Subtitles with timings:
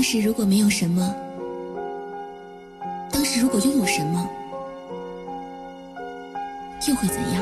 [0.00, 1.14] 当时如果没有什么，
[3.12, 4.26] 当时如果拥有什么，
[6.88, 7.39] 又会怎样？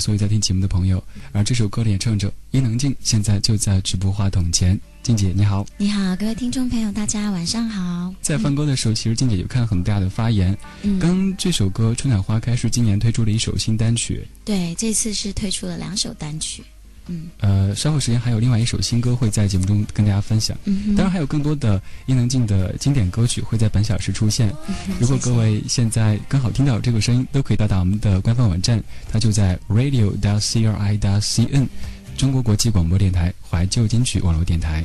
[0.00, 1.02] 所以在听节目的朋友，
[1.32, 4.80] 而这首歌的演唱者伊能静现在就在直播话筒前。
[5.02, 8.14] 静姐你好，你好，各位听众朋友，大家晚上好。
[8.20, 10.56] 在放歌的时候，其实静姐有看了很多大家的发言。
[10.82, 14.26] 嗯，刚这首歌《春暖花开》是今年推出的一首新单曲。
[14.44, 16.62] 对，这次是推出了两首单曲。
[17.10, 20.56] 嗯，呃，稍后时间还有另外一首新歌会在节目中跟大家分享。
[20.64, 24.54] 嗯，当然还有更多的伊能静的经典歌曲会在本小时出现。
[25.00, 30.16] 如果各位现在刚好听到这个声音，都可以到达我们的官方网站，它就在 radio.
[30.20, 30.96] dot c r i.
[30.96, 31.68] dot c n，
[32.16, 34.84] 中国国际广播电台怀旧金曲网络电台。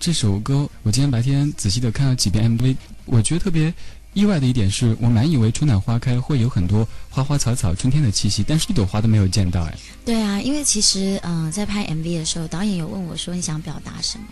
[0.00, 3.72] 这首歌我今天白天仔细的看了几遍 MV，我觉得特别。
[4.14, 9.74] 意外的一点是我满以为春暖花开会有很多花花草草、春天的气息，但是一朵花都没有见到哎。
[10.04, 14.24] 对啊，因为其实嗯，在拍 MV 的时候，导演有问我说你想表达什么？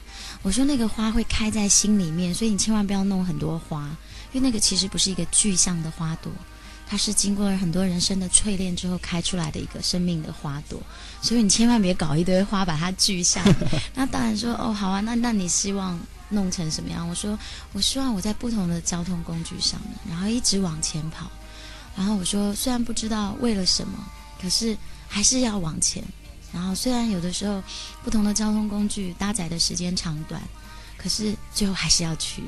[0.43, 3.85] 我说那个花会开在心里面，所以你千万不要弄很多花，
[4.33, 6.31] 因为那个其实不是一个具象的花朵，
[6.87, 10.79] 它是经过了很多人生的淬炼之后开出来的一个生命的花朵，
[11.23, 13.43] 所以你千万别搞一堆花把它具象。
[13.95, 15.99] 那当然说哦好啊，那那你希望？
[16.31, 17.07] 弄成什么样？
[17.09, 17.39] 我说，
[17.73, 21.31] 我希望我在不同的交通工具上面，然后一直往前跑。
[21.97, 23.99] 然后我说，虽然不知道为了什么，
[24.41, 24.77] 可是
[25.09, 26.03] 还是要往前。
[26.53, 27.63] 然后虽然有的时候
[28.03, 30.41] 不同的交通工具搭载的时间长短，
[30.97, 32.43] 可是最后还是要去。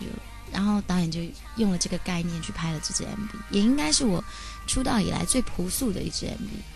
[0.53, 1.20] 然后导演就
[1.56, 4.22] 用了这个概念去拍了这支 MV，也应该是我
[4.66, 6.72] 出道以来最朴素的一支 MV。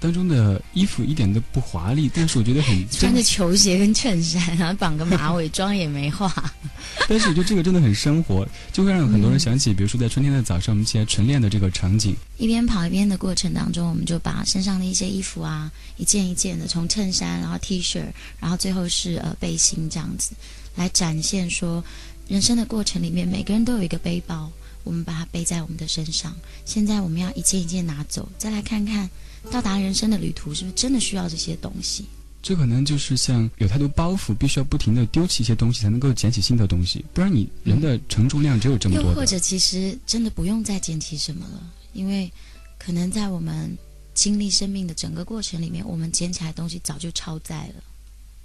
[0.00, 6.32] 当中的衣服一点都不华丽，但是我觉得很 穿着球鞋跟衬衫，然后绑个马尾，妆也没化。
[7.06, 12.16] 但是我觉得这个真的很生活，就会让很多人想起，比如说在春天的早上，我们起来晨练的这个场景。
[12.38, 18.02] 一边跑一边的过程当中，我们就把身上的一些衣服啊，一件一件的，从衬衫，然后 T 恤，
[18.40, 20.32] 然后最后是呃背心这样子，
[20.76, 21.84] 来展现说，
[22.26, 24.50] 人生的过程里面，每个人都有一个背包，
[24.82, 26.34] 我们把它背在我们的身上。
[26.64, 29.10] 现在我们要一件一件拿走，再来看看。
[29.50, 32.04] 到达人生的旅途，是不是真的需要这些东西？
[32.42, 37.04] 这可能就是像有太多包袱，必须要不停的丢弃一些东西，才能够捡起新的东西。
[37.12, 39.10] 不然你人的承重量只有这么多。
[39.10, 42.32] 又或者，其实真的不用再捡起什么了，因为
[42.78, 43.76] 可能在我们
[44.14, 47.84] 经历生命的整个过程里面，我们捡起来的东西早就超载了。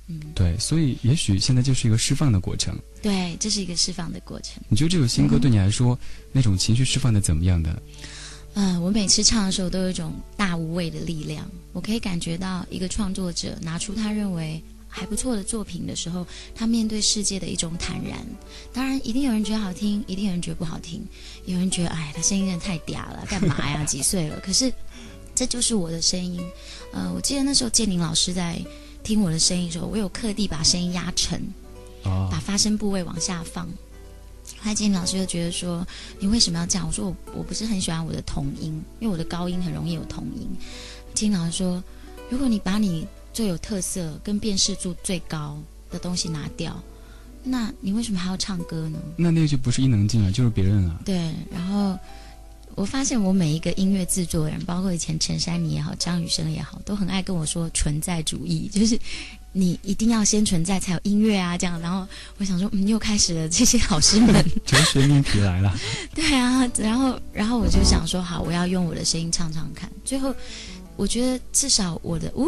[0.08, 2.78] 嗯，对，所以也许现在就是一个释放的过程。
[3.02, 4.62] 对，这是一个释放的过程。
[4.68, 5.98] 你觉得这首新歌对你来说，
[6.34, 7.82] 那种情绪释放的怎么样的？
[8.56, 16.26] 嗯，我每次唱的时候都有一种大无畏的力量，我可以感觉到一个创作者拿出他认为还不错的作品的时候，
[16.56, 18.26] 他面对世界的一种坦然。
[18.72, 21.06] 当然，一定有人觉得好听，一定有人觉得不好听，
[21.46, 23.84] 有人觉得哎，他声音真的太嗲了，干嘛呀？
[23.84, 24.40] 几岁了？
[24.40, 24.72] 可是
[25.36, 26.42] 这就是我的声音。
[26.94, 28.58] 呃，我记得那时候建宁老师在
[29.04, 31.42] 听我的声音的时候，我有刻地把声音压沉，
[32.04, 33.68] 把发声部位往下放。
[34.62, 35.86] 蔡金老师就觉得说
[36.20, 40.48] ：“你为什么要这样？”我说：“我我不是很喜欢我的童音，因为我的高音很容易有童音。”
[41.14, 41.84] 金老师说
[42.30, 45.58] ：“如果你把你最有特色跟辨识度最高
[45.90, 46.82] 的东西拿掉，
[47.44, 51.02] 那你为什么还要唱歌呢？”那那就不是伊能静了，就是别人了。
[51.06, 51.98] 对，然后
[52.76, 59.00] 我发现我每一个音乐制作人，包括以前陈珊妮也好，张雨生也好，都很爱跟我说存在主义，就是。
[59.58, 61.80] 你一定要先存在才有音乐啊，这样。
[61.80, 62.06] 然后
[62.38, 65.74] 我想说，嗯，又开始了这些老师们 哲学命题来了。
[66.14, 69.90] 对啊，然后然后我就想说，好，我要用我的声音唱唱看。
[70.04, 70.36] 最后。
[70.98, 72.48] 我觉得至少我的，呜，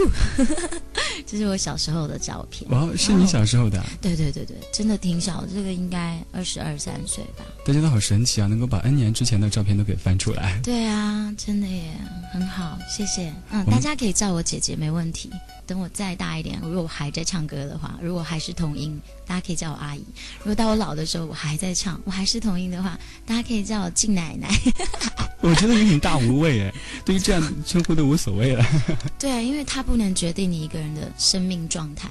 [1.27, 2.71] 这是我小时候的照片。
[2.71, 3.83] 哇，是你小时候的？
[3.99, 7.43] 对对对对，真的挺小，这个应该二十二三岁吧。
[7.65, 10.57] 大家都好神奇啊，能够把 N 年之前的照片都给翻出来。
[10.63, 11.91] 对啊，真的耶，
[12.31, 13.33] 很好，谢谢。
[13.51, 15.29] 嗯，大家可以叫我姐姐，没问题。
[15.67, 20.03] 等我再大一点，如果我还在唱歌的话，如果还是童音，大家可以叫我阿姨。
[20.39, 24.47] 如果到我老的时候，我还在唱，我还是童音的话，大家可以叫我静奶奶。
[25.41, 26.73] 我觉得你很大无畏哎，
[27.05, 28.65] 对于这样称呼都无所谓了。
[29.19, 32.09] 对啊，因为他不能决定你一个人的生命状态，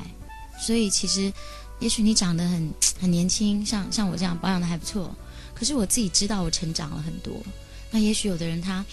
[0.60, 1.32] 所以其实，
[1.80, 2.70] 也许你长得很
[3.00, 5.12] 很年轻，像像我这样保养的还不错，
[5.54, 7.34] 可是我自己知道我成长了很多。
[7.90, 8.84] 那也许有的人他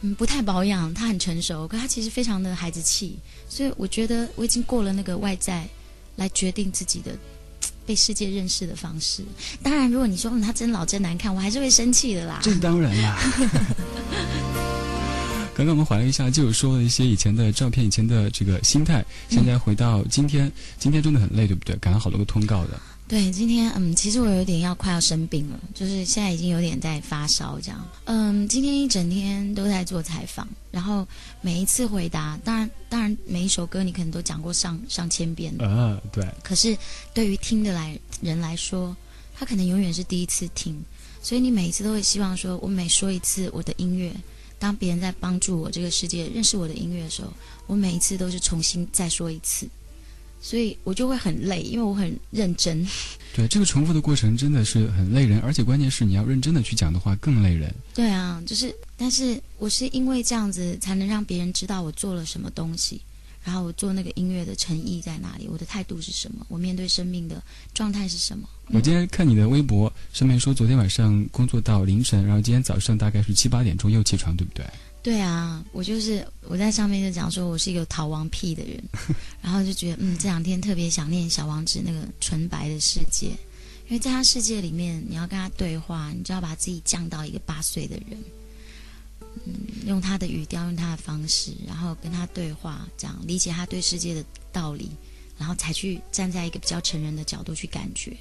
[0.00, 3.18] 嗯不太保养，他很成熟，可他其实非常的孩子气。
[3.48, 5.68] 所以我觉得我已经过了那个外在
[6.16, 7.12] 来决定自己的。
[7.84, 9.24] 被世界认识的方式，
[9.62, 12.38] 当然，如果你说嗯他真老真难看，我还是会生气的啦。
[12.42, 13.18] 这是当然啦。
[15.56, 19.02] 刚刚我们怀了一下，就有说了一些以前的照片，以前的这个心态。
[19.30, 21.74] 现在回到今天，今天真的很累，对不对？
[21.76, 22.78] 赶了好多个通告的。
[23.08, 27.88] 对，今天嗯，其实我有点要快要生病了，就是现在已经有点在发烧这样。
[28.04, 31.08] 嗯，今天一整天都在做采访，然后
[31.40, 36.22] 每一次回答，当然当然每一首歌你可能都讲过上上千遍啊，对。
[36.42, 36.76] 可是
[37.14, 38.94] 对于听的来人来说，
[39.34, 40.78] 他可能永远是第一次听，
[41.22, 44.12] 所以你每一次都会希望说，我每说一次我的音乐，
[44.58, 47.32] 当别人在帮助我这个世界认识我的音乐的时候，
[47.66, 49.66] 我每一次都是重新再说一次。
[50.40, 52.86] 所以我就会很累，因为我很认真。
[53.34, 57.72] 对，这个重复的过程真的是很累人，而且关键是你要认真的去讲的话更累人。
[57.94, 63.00] 对啊，就是，但是我是因为这样子才能让别人知道我做了什么东西，
[63.44, 67.42] 然后我做那个音乐的诚意在哪里，我的态度是什么，我面对生命的
[67.74, 68.48] 状态是什么。
[68.70, 74.64] 我今天看你的微博上面说，昨天晚上工作到凌晨，然后今天早上大概是七八点钟又起床，对不对？
[75.08, 78.78] 对啊，我就是我在上面就讲说我是一个逃亡癖的人，
[79.40, 83.28] 然后就觉得嗯，这两天特别想念小王子那个纯白的世界，
[83.86, 88.22] 因为在他世界里面，你要跟他对话，你就要把自己降到一个八岁的人，
[89.46, 89.54] 嗯，
[89.86, 94.22] 用他的语调，用他的方式，然后跟他对话，这样理解他对世界的
[94.52, 94.90] 道理，
[95.38, 98.14] 然后才去站在一个比较成人的角度去感觉。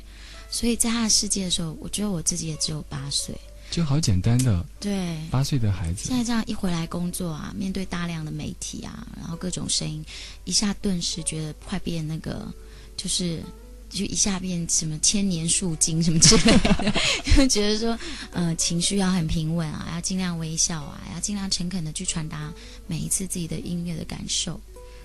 [0.50, 3.36] 所以在他的世界的时候，我觉得我自己也只有八岁。
[3.70, 6.08] 就好简单的，对，八岁的孩子。
[6.08, 10.04] 现在这样一回来工作啊，面对大量的媒体啊，然后各种声音，
[10.46, 12.52] 一下顿时觉得快变那个，
[12.96, 13.42] 就是
[13.90, 16.94] 就一下变什么千年树精什么之类的，
[17.36, 18.00] 就觉得说，
[18.32, 22.52] 呃，情绪要很平稳啊，要尽量微笑啊，要尽量诚恳的去传达
[22.88, 24.60] 每一次自己的音乐的感受。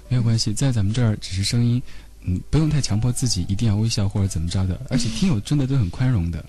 [0.08, 1.82] 没有关系，在咱们这儿只是声音，
[2.22, 6.44] 嗯，不用太强迫自己一定要微笑或者怎么着的，而且听友真的都很宽容的。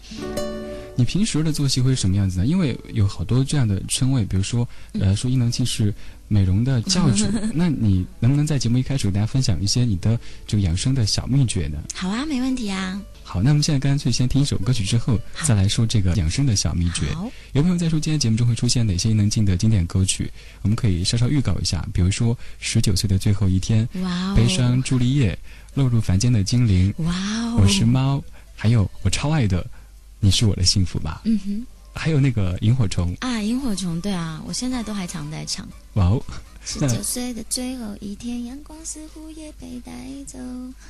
[0.95, 2.45] 你平时的作息会是什么样子呢？
[2.45, 5.93] 因为有好多这样的称谓，比如说，呃，说伊能静是
[6.27, 11.79] 美容的教主， 那你能不能在节目一开始给大家分享一些你的这个养生的小秘诀呢？
[11.95, 13.01] 好啊，没问题啊。
[13.23, 17.07] 好，那我们现在干脆先听一首歌曲，之后再来说这个养生的小秘诀。
[17.53, 20.29] 有朋友在说今天节目中会出现哪些伊能静的经典歌曲？
[20.62, 25.38] 我们可以稍稍预告一下，比如说《十九岁的最后一天》，哇悲伤朱丽叶，
[25.73, 28.21] 落入凡间的精灵，哇哦，我是猫，
[28.55, 29.65] 还有我超爱的。
[30.23, 31.21] 你是我的幸福吧？
[31.25, 35.67] 嗯哼，还有那个萤火虫啊，萤火虫，对啊，我现在都还常在唱。
[35.95, 36.23] 哇哦，
[36.65, 39.91] 十九岁的最后一天，阳光似乎也被带
[40.25, 40.39] 走。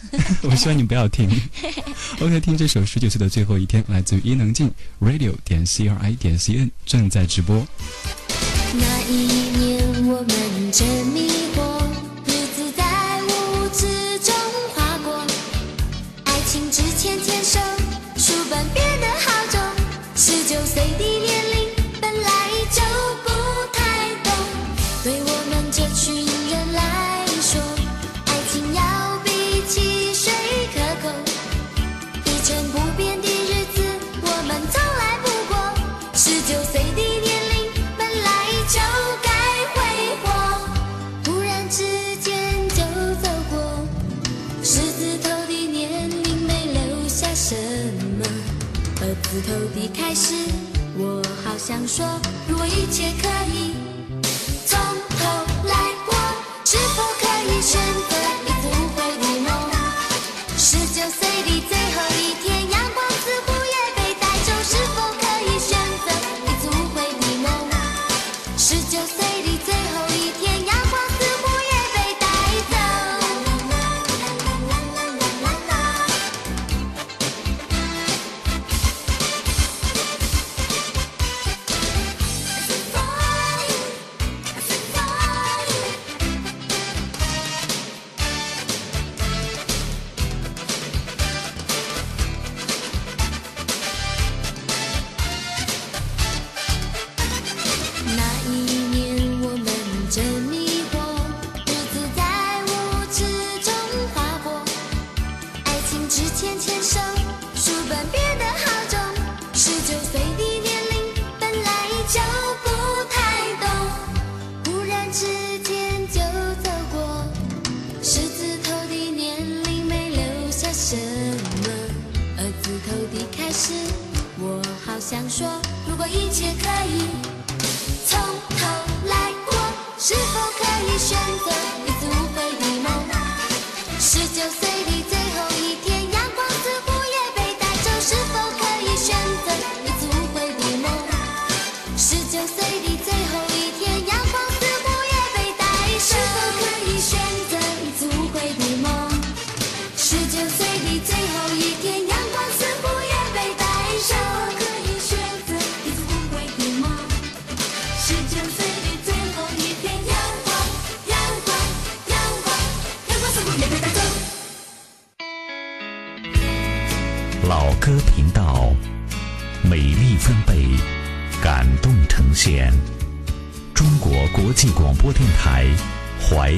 [0.47, 1.27] 我希望你不要听。
[2.21, 4.71] OK，听这首《十九岁的最后一天》，来自于伊能静
[5.01, 7.65] ，Radio 点 C R I 点 C N 正在直播。
[8.75, 9.15] 那一
[9.57, 11.81] 年，我们沉迷过，
[12.27, 14.31] 日子在无知中
[14.75, 15.25] 划过，
[16.25, 17.59] 爱情之前牵手。
[49.83, 50.33] 一开始，
[50.97, 52.05] 我好想说，
[52.47, 53.73] 如果一切可以。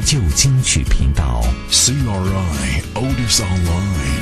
[0.06, 1.44] 旧金曲频道。
[1.72, 4.22] CRI Otis Online.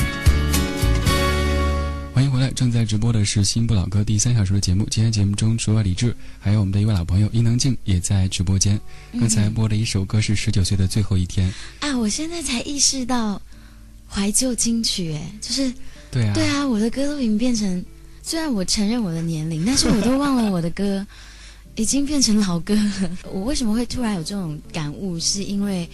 [2.13, 4.87] 欢迎回来，正在直播的是新不老歌第三小时的节目。
[4.89, 8.79] 今天节目中，除了李志，还有我们的一位老朋友伊能静也在直播间。
[9.19, 11.51] 刚才播的一首歌是《十九岁的最后一天》。
[11.85, 13.41] 啊，我现在才意识到
[14.07, 15.73] 怀旧金曲，哎，就是
[16.09, 17.83] 对啊，对啊，我的歌都已经变成，
[18.21, 21.05] 虽然我承认我的年龄，但是我都忘了我的歌
[21.75, 23.17] 已经变成老歌了。
[23.31, 25.19] 我为什么会突然有这种感悟？
[25.19, 25.89] 是因为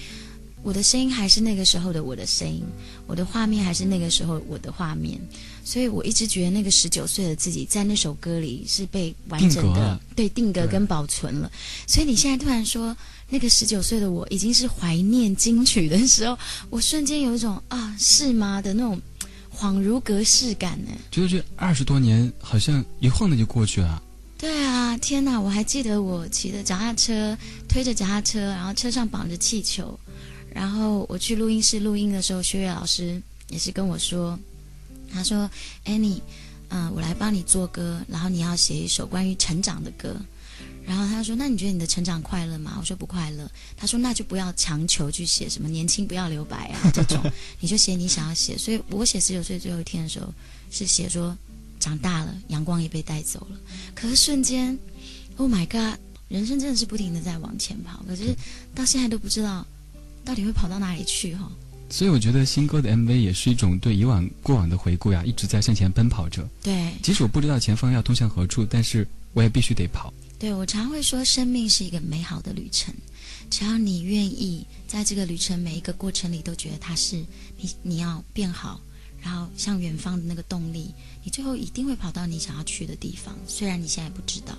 [0.61, 2.61] 我的声音还是那个时候的我的声音，
[3.07, 5.17] 我的画面还是那个时候我的画面，
[5.63, 11.49] 所以我一直觉得那个十九岁的自己在那首歌里是被完整的定对定格跟保存了。
[11.87, 12.95] 所以你现在突然说
[13.29, 16.37] 那个十九岁的我已经是怀念金曲的时候，
[16.69, 19.01] 我瞬间有一种啊是吗的那种
[19.55, 20.91] 恍如隔世感呢。
[21.09, 24.03] 觉得这二十多年好像一晃的就过去了。
[24.39, 25.37] 对啊，天哪！
[25.37, 29.99] 我还记得我骑着脚踏车，推着脚踏车，然后车上绑着气球，
[30.55, 34.39] 然后我去录音室录音的时候，薛岳老师也是跟我说，
[35.11, 35.51] 他说
[35.83, 36.21] ：“Annie，
[36.69, 40.15] 嗯、我来帮你做歌，然后你要写一首关于成长的歌。”
[40.87, 47.21] 然后他说：“那你觉得你的成长快乐吗？”我说：“不快乐。”他说：“那就不要强求去写什么年轻不要留白啊这种，
[47.59, 50.33] 你就写你想要写。”所以我写十九岁最后一天的时候，
[50.71, 51.37] 是写说
[51.79, 53.57] 长大了，阳光也被带走了。
[53.95, 54.77] 可是瞬间
[55.37, 58.35] ，Oh my God，人生真的是不停的在往前跑，可是
[58.75, 59.65] 到现在都不知道
[60.25, 61.51] 到底会跑到哪里去哈、
[61.89, 66.47] 所以我觉得新歌的 MV 也是一种对以往过往的回顾呀，一直在向前奔跑着。
[66.61, 70.13] 对，即使我不知道前方要通向何处，但是我也必须得跑。
[70.37, 72.93] 对我常会说，生命是一个美好的旅程，
[73.49, 77.17] 只要你愿意在这个旅程每一个过程里都觉得它是
[77.57, 78.79] 你你要变好，
[79.21, 84.57] 然后向远方的那个动力，你最后一定会跑到你想要去的地方，虽然你现在不知道。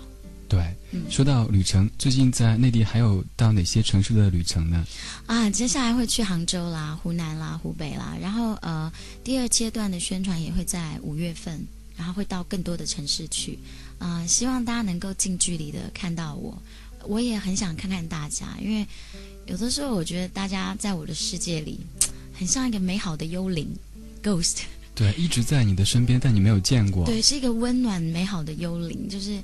[0.49, 4.85] 对，嗯说到旅程，最近在内地还有到哪些城市的旅程呢？
[5.27, 11.65] 啊，接下来会去杭州啦、湖南啦、湖北啦，然后呃，第二阶段的宣传也会在五月份，
[11.97, 13.57] 然后会到更多的城市去，
[13.99, 16.61] 啊、希望大家能够近距离的看到我，
[17.05, 18.85] 我也很想看看大家，因为
[19.47, 21.79] 有的时候我觉得大家在我的世界里，
[22.35, 23.69] 很像一个美好的幽灵
[24.21, 24.63] ghost，
[25.01, 27.07] 对，一直在你的身边，但你没有见过。
[27.07, 29.43] 对，是一个温暖美好的幽灵，就是。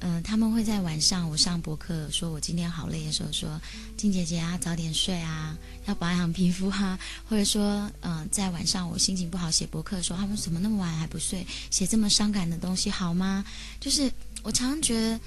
[0.00, 3.58] 嗯、他们会在晚上我上博客说我今天好累的时候说，
[3.96, 5.56] 静姐姐啊，早点睡啊，
[5.86, 13.42] 要保养皮肤啊， 或者说，嗯、在晚上我心情不好写博客的时候，他们怎么那么晚还不睡，写这么伤感的东西好吗？
[13.80, 15.18] 就是我常常觉得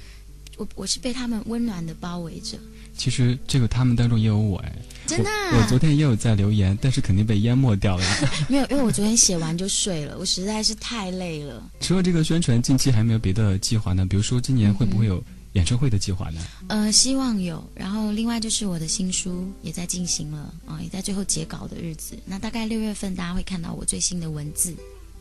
[0.58, 2.58] 我我是被他们温暖的包围着，
[2.98, 4.74] 其实这个他们当中也有我哎，
[5.06, 8.06] 真的啊、我我昨天也有在留言，但是肯定被淹没掉了。
[8.50, 11.64] 没有，因为我昨天写完就睡了，我实在是太累了。
[11.80, 14.06] 除了这个宣传，近期还没有别的计划呢？
[14.06, 15.24] 比如说今年会不会有
[15.54, 16.42] 演唱会的计划呢？
[16.68, 17.64] 呃，希望有。
[17.76, 22.18] 然后另外就是我的新书也在进行了啊、也在最后截稿的日子。
[22.26, 24.74] 那大概六月份大家会看到我最新的文字。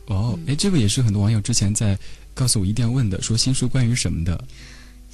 [0.07, 1.97] 哦，哎，这个也是很多网友之前在
[2.33, 4.41] 告诉我一定要问的，说新书关于什么的，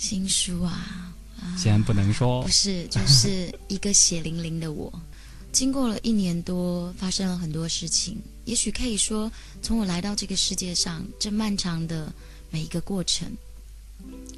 [0.04, 2.50] 新书啊，啊先不能说不。
[2.50, 4.92] 是，就是一个血淋淋的我。
[5.54, 8.18] 经过了一年多，发生了很多事情。
[8.44, 9.32] 也许可以说，
[9.62, 12.14] 从我来到这个世界上，这漫长的
[12.52, 13.32] 每一个过程，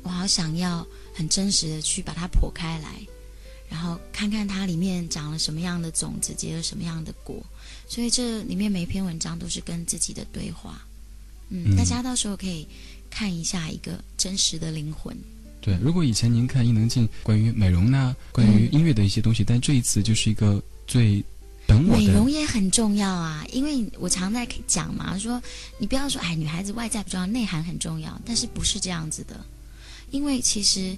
[0.03, 3.01] 我好想要很真实的去把它剖开来，
[3.67, 7.43] 然后看看它里面长了什么样的种子，结了什么样的果。
[7.89, 10.85] 所以这里面每一篇文章都是跟自己的对话。
[11.49, 12.67] 嗯，嗯大家到时候可以
[13.09, 15.17] 看一下一个真实的灵魂。
[15.65, 21.23] 对，如果以前您看伊能静关于美容呢，关于音乐的一些东西，但这一次就是一个最
[21.65, 25.41] 等我美容，也很重要啊，因为我常在讲嘛，说
[25.79, 29.43] 你不要说哎，女孩子外在不重要，内涵很重要，但是不是这样子的，
[30.11, 30.95] 因为其实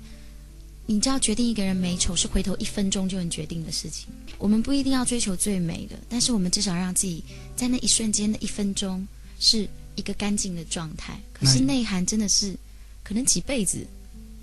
[0.85, 4.07] 你知道，决定一个人美丑是回头一分钟就能决定的事情。
[4.37, 7.23] 我们不一定要追求最美的，但是我们至少让自己
[7.55, 9.07] 在那一瞬间的一分钟
[9.39, 11.17] 是一个干净的状态。
[11.31, 12.53] 可是内涵真的是
[13.01, 13.87] 可能几辈子，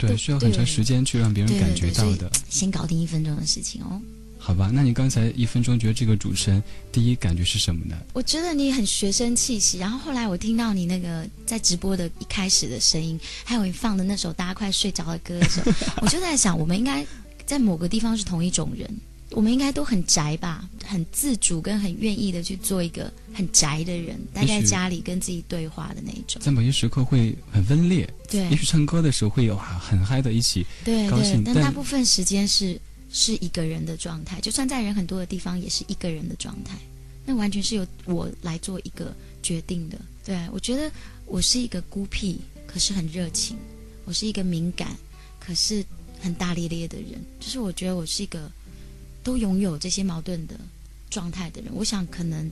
[0.09, 2.31] 对，需要很长时间去让别人感觉到的。
[2.49, 4.01] 先搞定一分钟的事情哦。
[4.39, 7.97] 好吧，那你刚才一分钟觉得这个主持人第一感觉是什么呢？
[8.13, 17.07] 我觉得你很学生气息，然后后来我听到你那个在直播的一开始的声音，还有你放的那首大家快睡着的歌的时候，我就在想，我们应该
[17.47, 18.87] 在某个地方是同一种人，
[19.35, 26.41] 我们应该都很宅吧，很自主跟很愿意的去做一个很宅的人，待在家里跟自己对话的那一种。
[26.41, 36.79] 在某些时刻会很分裂，对也许唱歌的时候会有啊很嗨的一起，对对高兴，但但大部分时间是是一个人的状态，就算在人很多的地方，也是一个人的状态。
[37.27, 39.99] 那完全是由我来做一个决定的。
[40.25, 40.91] 对我觉得
[41.27, 43.57] 我是一个孤僻，可是很热情；
[44.05, 44.97] 我是一个敏感，
[45.41, 45.85] 可是
[46.21, 47.21] 很大咧咧的人。
[47.41, 48.51] 就是我觉得我是一个
[49.25, 50.55] 都拥有这些矛盾的
[51.11, 51.73] 状态的人。
[51.75, 52.49] 我想可能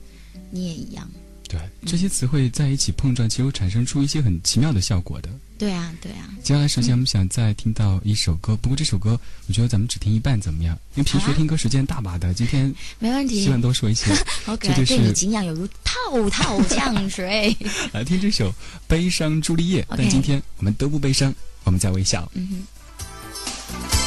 [0.51, 1.09] 你也一样。
[1.49, 5.29] 对这些词汇在一起碰撞，其实产生出一些很奇妙的效果的。
[5.59, 6.31] 对啊，对啊。
[6.43, 10.75] 接下来，首先我们想再听到一首歌，不过这首歌我觉得咱们只听一半怎么样？
[10.95, 14.11] 因为平时听歌时间大把的，今天没问题希，望多说一些。
[14.45, 17.55] 好可爱，这就是对你敬仰有如滔滔江水。
[17.93, 18.51] 来听这首
[18.89, 22.27] 《悲伤朱丽叶》，但今天我们都不悲伤，我们在微笑。
[22.33, 24.02] 嗯哼。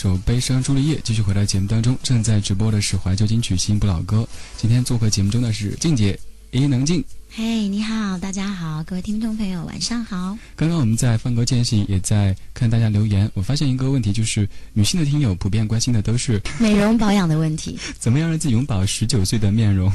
[0.00, 1.98] 首《悲伤朱丽叶》，继续回到节目当中。
[2.04, 4.24] 正在直播的是怀旧金曲新不老歌。
[4.56, 6.16] 今天做客节目中的是静姐
[6.52, 7.04] 伊能静。
[7.28, 10.38] 嘿你好，大家好，各位听众朋友，晚上好。
[10.54, 19.92] 刚刚我们在放歌间隙也在看大家留言，我发现一个问题，就是女性的听友普遍关心的都是 美容保养的问题，怎么样让自己永葆十九岁的面容。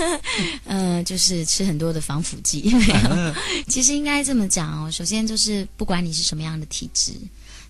[0.68, 2.70] 呃，就是吃很多的防腐剂。
[3.66, 4.90] 其实应该这么讲哦。
[4.90, 7.12] 首先就是不管你是什么样的体质，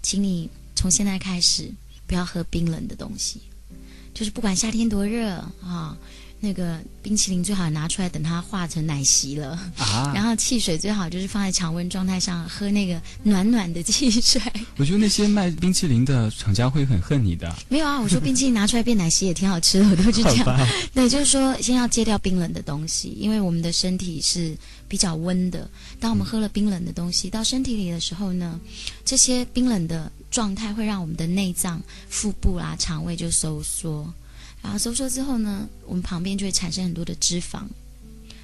[0.03, 1.71] 请你从现在开始
[2.07, 3.39] 不要喝冰冷的东西，
[4.15, 5.95] 就是不管夏天多热啊。
[6.43, 9.51] 那个冰淇淋最好拿出来，等它化成奶昔了。
[9.77, 10.11] 啊！
[10.17, 14.41] 然后汽水最好就是放在常温状态上喝那个暖暖的汽水。
[14.79, 17.55] 我觉得那些卖冰淇淋的厂家会很恨你的。
[17.69, 20.69] 没有啊，我说冰淇淋拿出来变奶昔也挺好吃的，我都是这样。
[20.95, 24.57] 对，就是说先要戒掉冰冷的东西，因为我们的身体是
[24.89, 25.69] 比较温的。
[26.01, 28.59] 当我们喝了冰冷的东西到身体里的时候呢，
[29.05, 34.13] 这些冰冷的状态会让我们的内脏、腹部啊、肠胃就收缩。
[34.63, 37.63] 然后收缩之后呢，我们旁边就会产生很多的脂肪，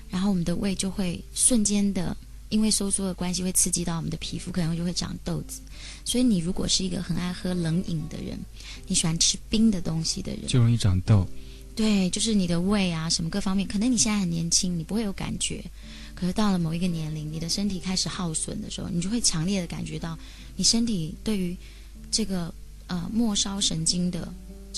[0.09, 2.17] 然后我们的胃就会瞬间的，
[2.49, 5.61] 因为收缩的关系会刺激到我们的皮肤，可能就会长痘子。
[6.05, 8.39] 所以你如果是一个很爱喝冷饮的人，
[8.87, 11.27] 你喜欢吃冰的东西的人，就容易长痘。
[11.75, 15.63] 对，就是你的胃啊，什么各方面，可能你现在很年轻，你不会有感觉，
[16.15, 20.19] 可是到了某一个年龄，你的身体开始耗损的时候，你就会强烈的感觉到，
[20.57, 21.55] 你身体对于
[22.11, 22.53] 这个
[22.87, 24.29] 呃末梢神经的。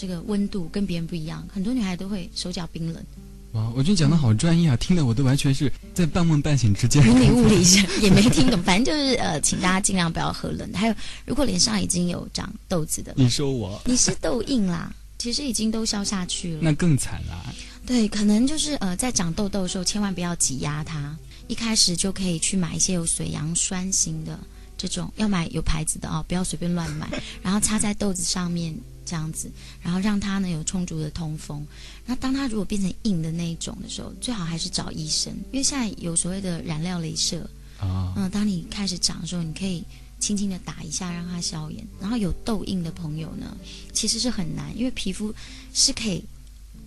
[0.00, 3.04] 这个温度跟别人不一样，很多女孩都会手脚冰冷。
[3.50, 7.04] 哇，我觉得讲的好专业啊，听得我都完全是在半梦半醒之间。
[7.04, 7.64] 云里雾里
[8.00, 10.78] 也没听懂，反正就是呃，请大家尽量不要喝冷的。
[10.78, 10.94] 还有，
[11.26, 17.52] 如果脸上已经有长痘子的，你说我你是痘印啦，其实已经都消下去了，那更惨啦。
[17.84, 21.16] 对，可能就是呃，在长痘痘的时候，千万不要挤压它，
[21.48, 24.38] 一开始就可以去买一些有水杨酸型的
[24.78, 27.06] 这种，要买有牌子的哦，不要随便乱买，
[27.42, 28.74] 然后插在豆子上面。
[29.08, 31.66] 这样子，然后让它呢有充足的通风。
[32.04, 37.40] 那当它如果变成硬的那一种的时候，最好还是找医生，因为现在有所谓的燃料镭射
[37.80, 38.12] 啊。
[38.18, 39.82] 嗯，当你开始长的时候，你可以
[40.20, 41.82] 轻轻的打一下，让它消炎。
[41.98, 43.56] 然后有痘印的朋友呢，
[43.94, 45.34] 其实是很难，因为皮肤
[45.72, 46.22] 是可以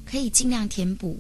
[0.06, 1.20] 可以尽量填补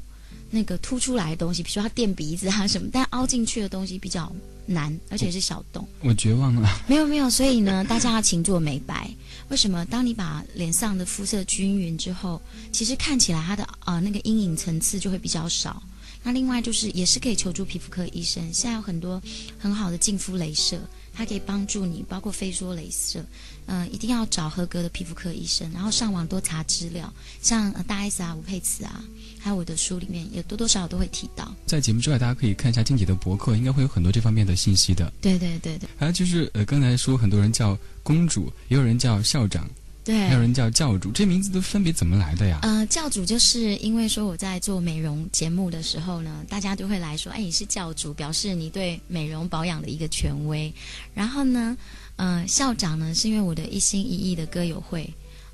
[0.51, 4.31] 那个凸出来的东西，比如说它垫鼻子啊什么，但凹进去的东西比较
[4.65, 5.87] 难，而且是小洞。
[6.01, 6.69] 我绝望了。
[6.87, 9.09] 没有没有，所以呢， 大家要勤做美白。
[9.49, 9.85] 为什么？
[9.85, 15.81] 当你把脸上的肤色均匀之后，其实看起来它的呃那个阴影层次就会比较少。
[16.23, 19.21] 那另外就是也是可以求助皮肤科医生，现在有很多
[19.57, 20.79] 很好的净肤镭射，
[21.13, 23.23] 它可以帮助你，包括飞梭镭射。
[23.67, 29.03] 嗯，一定要找合格的皮肤科医生，然后上网多查资料，像大 S 啊、吴佩慈啊。
[29.39, 31.53] 还有我的书里面也多多少少都会提到。
[31.65, 35.11] 在节目之外，大家可以看一下静姐的博客，应该会有很多这方面的信息的。
[35.21, 35.89] 对对对对。
[35.97, 39.69] 还有就是呃，刚才说很多人叫公主，也有人叫校长，
[40.03, 42.59] 对，还有人叫教主，这名字都分别怎么来的呀？
[42.63, 50.73] 呃，教主就是因为说我在做美容节目的时候呢，大家都会来说，哎，你是教主，表示你对美容保养的一个权威。
[51.13, 51.77] 然后呢，
[52.15, 55.07] 呃，校长呢，是因为我的一心一意的歌友会。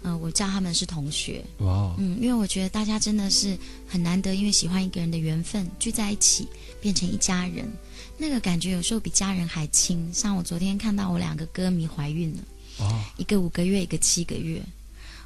[0.03, 1.43] 嗯，我叫他们是同学。
[1.57, 3.57] 哇，嗯，因为我觉得大家真的是
[3.88, 6.47] 很难得，因为喜欢一个人的缘分聚在一起，
[6.79, 7.67] 变成一家人，
[8.15, 10.07] 那个感觉有时候比家人还亲。
[10.13, 12.43] 像我昨天看到我两个歌迷怀孕了，
[12.80, 14.62] 哦，一个五个月，一个七个月，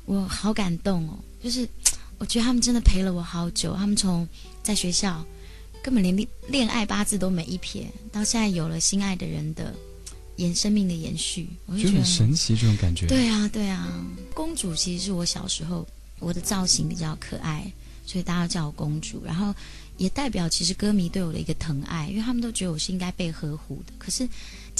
[0.06, 1.20] 我好感动哦。
[1.44, 1.68] 就是
[2.18, 4.28] 我觉得他们真的陪了我好久，他们从
[4.64, 5.26] 在学校
[5.84, 9.74] 根本连恋恋爱八字都没一撇，到现在有了心爱的人的。
[10.38, 13.06] 延生命的延续，我就觉得很神奇这种感觉。
[13.06, 15.86] 对啊，对啊，公主其实是我小时候
[16.18, 17.72] 我的造型比较可爱，
[18.08, 19.24] 所以大家叫我公主。
[19.24, 19.54] 然后
[19.98, 23.94] 也代表其实歌迷对我的一个疼爱，因为他们都觉得我是应该被呵护的。
[24.00, 24.28] 可是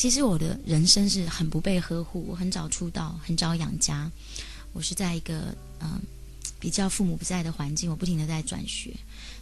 [0.02, 2.26] 其实我的人生是很不被呵护。
[2.28, 4.10] 我很早出道，很早养家，
[4.74, 6.02] 我是在一个嗯
[6.60, 8.92] 比较父母不在的环境，我不停的在转学。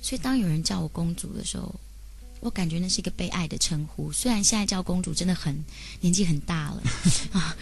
[0.02, 1.74] 所以当有人叫我公主的时候，
[2.41, 5.58] 我感觉那是一个被爱的称呼，虽然现在叫公主真的很
[6.02, 6.84] 年纪很大了
[7.32, 7.56] 啊，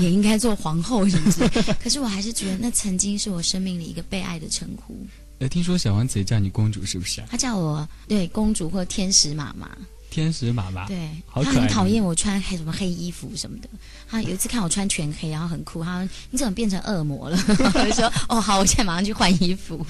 [0.00, 4.96] 也应该做皇后什么之类， 可是我还是觉得那曾经是我生命里一个被爱的称呼。
[5.40, 7.22] 呃，听说小王子也叫你公主是不是？
[7.28, 9.68] 他叫我对公主或天使妈妈。
[10.10, 13.68] 天使妈妈，对，他很讨厌我穿黑什么黑衣服什么的。
[14.08, 17.38] 他有一次看我穿全黑，然后很酷，他说：“你怎么变成恶魔了？”
[17.74, 19.84] 我就说：“哦，好，我现在马上去换衣服。”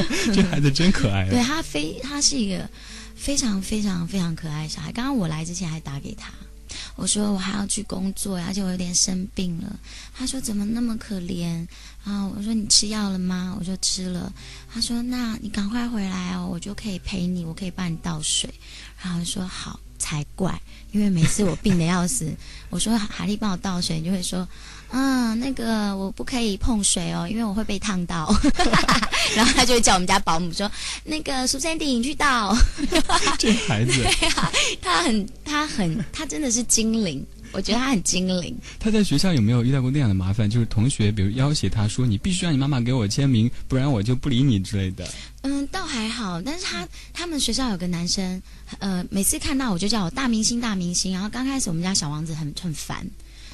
[0.34, 1.28] 这孩子真可爱。
[1.28, 2.68] 对他非他是一个。
[3.16, 4.92] 非常非常非常可爱小孩。
[4.92, 6.30] 刚刚我来之前还打给他，
[6.96, 9.78] 我说我还要去工作，而且我有点生病了。
[10.14, 11.66] 他说怎么那么可怜？
[12.04, 13.56] 啊我说你吃药了吗？
[13.58, 14.32] 我说吃了。
[14.72, 18.52] 他说那你赶快回来哦，我就可以陪你，我可以帮你倒水。
[19.02, 20.60] 然后说好才怪，
[20.92, 22.32] 因为每次我病的要死，
[22.70, 24.48] 我说海丽帮我倒水，你就会说。
[24.96, 28.32] 嗯，那个我不可以碰水哦，因为我会被烫到。
[29.34, 30.70] 然后他就会叫我们家保姆说
[31.02, 32.56] ：“那个苏珊迪，你去倒。
[33.36, 37.26] ”这孩子， 对啊，他很，他很，他真的是精灵。
[37.50, 38.56] 我觉得他很精灵。
[38.78, 40.48] 他在学校有没有遇到过那样的麻烦？
[40.48, 45.04] 就是同学，比如要挟他说：“你必须让你妈妈给我签名，不然我就不理你之类的。”
[45.42, 46.40] 嗯，倒还好。
[46.40, 48.40] 但是他他们学校有个男生，
[48.78, 51.12] 呃，每次看到我就叫我大明星，大明星。
[51.12, 53.04] 然后刚开始我们家小王子很很烦。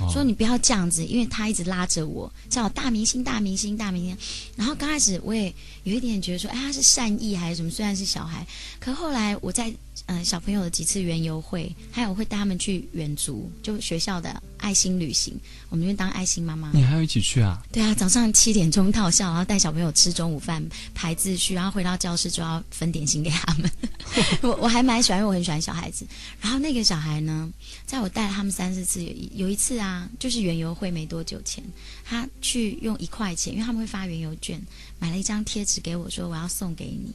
[0.09, 4.17] 说你不要这样子，因为他一直拉着我，叫我大明星、大明星、大明星。
[4.57, 7.71] 然后刚开始我也有一点觉得说，哎，他是善意还是什么？
[7.71, 8.47] 虽然是小孩，
[8.79, 9.73] 可后来我在
[10.07, 15.35] 嗯小朋友的几次园游会，还有会带他们去远足，就学校的爱心旅行，
[15.69, 16.71] 我们就当爱心妈妈。
[16.75, 17.63] 你还要一起去啊？
[17.71, 23.71] 对啊，早上七点钟到校，然后带小朋友吃中午饭、排秩序，然后回到教室就要分点心给他们。
[24.43, 26.05] 我我还蛮喜欢，因为我很喜欢小孩子。
[26.41, 27.49] 然后那个小孩呢，
[27.87, 31.63] 在我带了他们三四次，有有一次啊，就是园游会没多久前，
[32.05, 34.61] 他去用一块钱，因为他们会发园游券，
[34.99, 37.13] 买了一张贴纸给我，说我要送给你。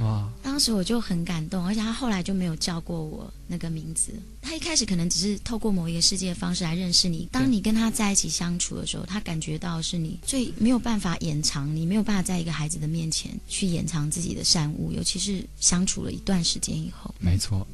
[0.00, 0.28] 哇！
[0.42, 4.12] 当时我就很感动，而且他后来就没有叫过我那个名字。
[4.42, 7.28] 他一开始可能只是透过某一个世界的方式来认识你。
[7.32, 17.14] 当你跟他在一起相处的时候，他感觉到是你最没有办法掩藏，你没有办法在一个孩子的面前去掩藏自己的善恶，尤其是相处了一段时间以后。
[17.18, 17.66] 没错，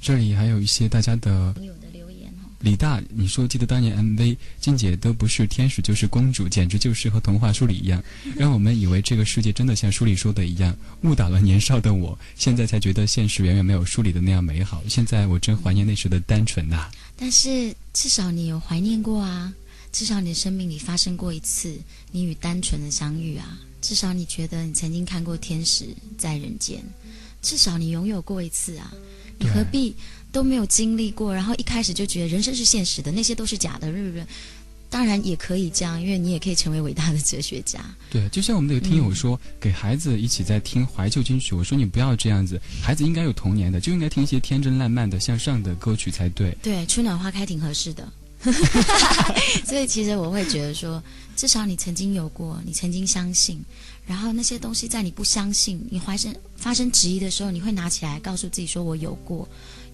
[0.00, 1.54] 这里还有一些大家的。
[2.60, 8.02] 李大，你说记得当年 MV 静姐都不是天使就是公主，简直就是和童话书里一样，
[8.36, 12.18] 让我们以为这个世界真的像书里说的一样，误导了年少的我。
[12.36, 14.82] 现在才觉得现实远远没有书里的那样美好。
[14.88, 19.52] 现在我真怀念那时的单纯呐、但是至少你有怀念过啊，
[19.90, 21.74] 至少你的生命里发生过一次
[22.12, 25.86] 你与单纯的相遇啊，至少你觉得你曾经看过天使
[26.18, 26.82] 在人间，
[27.40, 28.92] 至少你拥有过一次啊，
[29.38, 29.94] 你何必
[30.32, 34.24] 都没有经历过，然后一开始就觉得人生是现实的，那些都是假的，对不对？
[34.88, 37.78] 当然也可以这样，因为你也可以成为伟大的哲学家。
[38.10, 46.50] 对，就像我们那个听友说，给孩子一起在听怀旧金曲，我说你不要这样子，孩子应该有童年的，就应该听一些天真烂漫的、向上的歌曲才对。
[46.60, 48.12] 对，春暖花开挺合适的。
[49.64, 51.00] 所以其实我会觉得说，
[51.36, 53.62] 至少你曾经有过，你曾经相信，
[54.06, 59.46] 然后那些东西在你不相信、你怀生发生质疑的时候，你会拿起来告诉自己说：“我有过，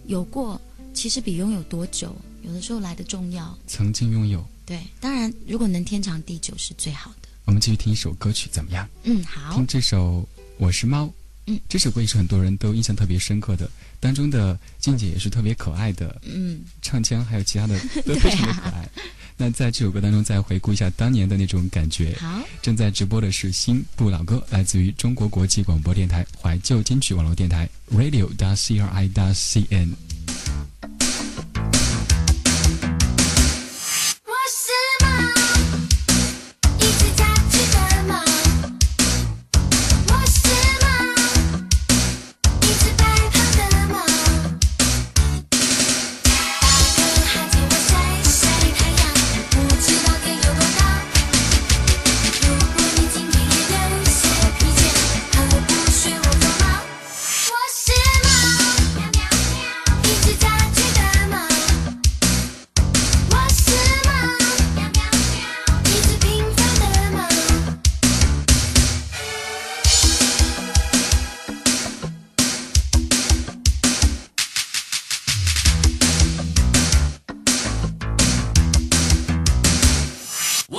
[0.07, 0.61] 有过。”
[0.95, 3.55] 其实比拥有多久，有的时候来的重要。
[3.67, 7.29] 曾经拥有，对，当然如果能天长地久是最好的。
[7.45, 8.89] 我们继续听一首歌曲怎么样？
[9.03, 10.23] 嗯，好听，这首
[10.57, 11.05] 《我是猫》。
[11.49, 18.89] 嗯，这首歌也是很多人都印象特别深刻的，当中的静姐也是特别可爱的，嗯，唱腔还有其他的 都非常的可爱。
[19.37, 22.17] 那在这首歌当中，再回顾一下当年的那种感觉。
[22.19, 28.29] 好，正在直播的是新不老歌，来自于中国国际广播电台怀旧金曲网络电台 Radio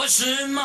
[0.09, 0.63] 是吗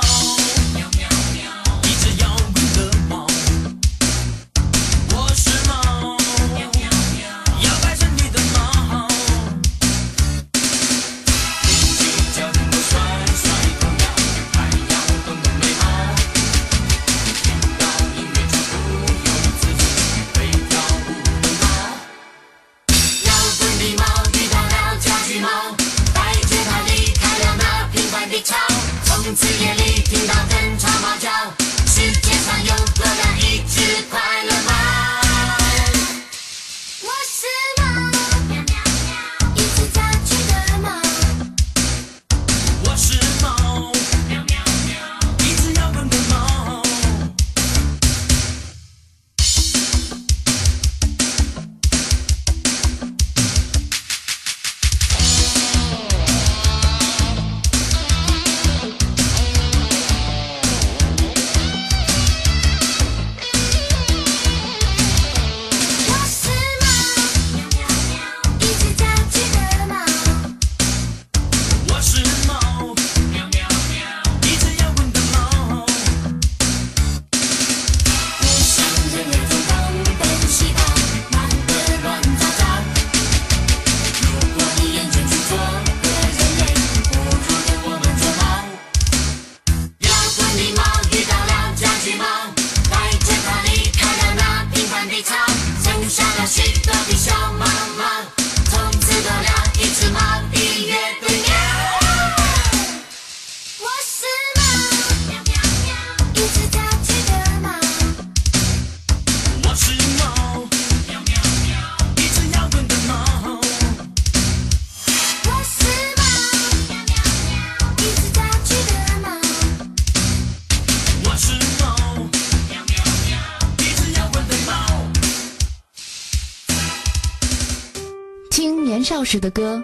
[129.33, 129.83] 年少时的歌，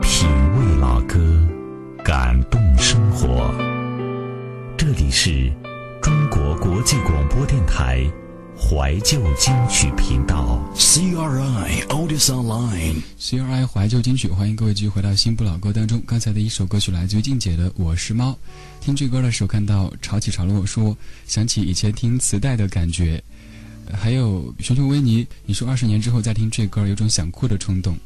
[0.00, 1.18] 品味老歌，
[2.04, 3.52] 感动生活。
[4.78, 5.52] 这里是
[6.00, 8.08] 中国国际广播电台
[8.56, 10.62] 怀旧金曲频道。
[10.76, 16.00] ，CRI old is online，CRI 怀旧金曲，欢迎各位继续回到新不老歌当中。
[16.06, 18.30] 刚才的一首歌曲来自于静姐的《我是猫》。
[18.80, 20.96] 听这歌的时候，看到潮起潮落说，
[21.26, 23.20] 想起以前听磁带的感觉。
[23.92, 27.96] 还有熊熊维尼，你说二十年之后再听这歌，有种想哭的冲动。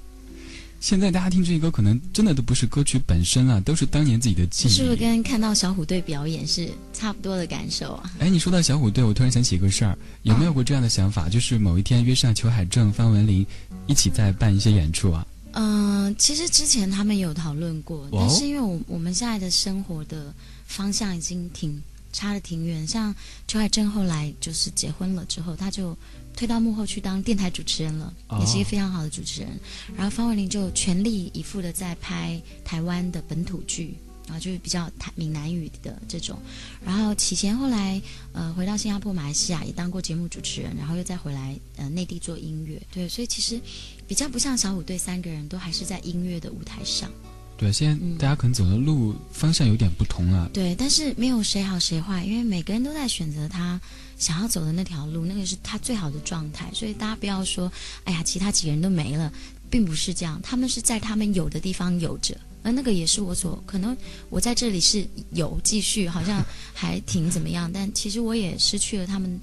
[0.80, 4.70] 现在大家听这歌，可能真的都不是歌曲本身了，都是当年自己的记忆。
[4.72, 8.10] 是不是跟看到小虎队表演是差不多的感受啊？
[8.18, 11.28] 哎，你说到小虎队，我突然想起一个事儿，有没有过这样的想法？
[11.28, 13.46] 就是某一天约上裘海正、方文琳
[13.86, 15.26] 一起在办一些演出啊？
[15.52, 20.32] 嗯、其实之前他们有讨论过，哦但是因为我我们现在的生活的
[20.64, 21.78] 方向已经挺
[22.12, 23.14] 差的挺远，像
[23.46, 25.94] 裘海正后来就是结婚了之后，他就
[26.40, 29.50] 推到幕后去当电台主持人了，哦也是一个非常好的主持人。
[29.94, 33.94] 然后方文琳就全力以赴的在拍台湾的本土剧。
[34.26, 36.38] 然后就是比较台闽南语的这种，
[36.84, 38.00] 然后启贤后来
[38.32, 43.60] 呃回到新加坡、马来西亚也当过节目主持人，然后又再回来呃内地做音乐，对，所以其实
[44.06, 47.10] 比较不像小虎队三个人都还是在音乐的舞台上，
[47.58, 50.48] 对，现在嗯大家可能走的路方向有点不同了。
[50.54, 53.80] 对，但是没有谁好谁坏，因为每个人都在选择他
[54.20, 57.72] 想要走的那条路，那个是他最好的状态，所以大家不要说，
[58.04, 59.32] 哎呀，其他几个人都没了，
[59.68, 62.36] 并不是这样，他们是在他们有的地方有着。
[62.62, 63.96] 而那个也是我所可能，
[64.28, 69.40] 我在这里是有继续，好像还挺怎么样，但其实我也失去了他们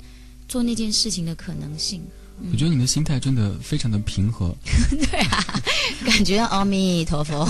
[0.47, 2.03] 做那件事情的可能性。
[2.51, 4.55] 我觉得你的心态真的非常的平和。
[5.11, 5.43] 对啊，
[6.05, 7.47] 感觉阿弥陀佛，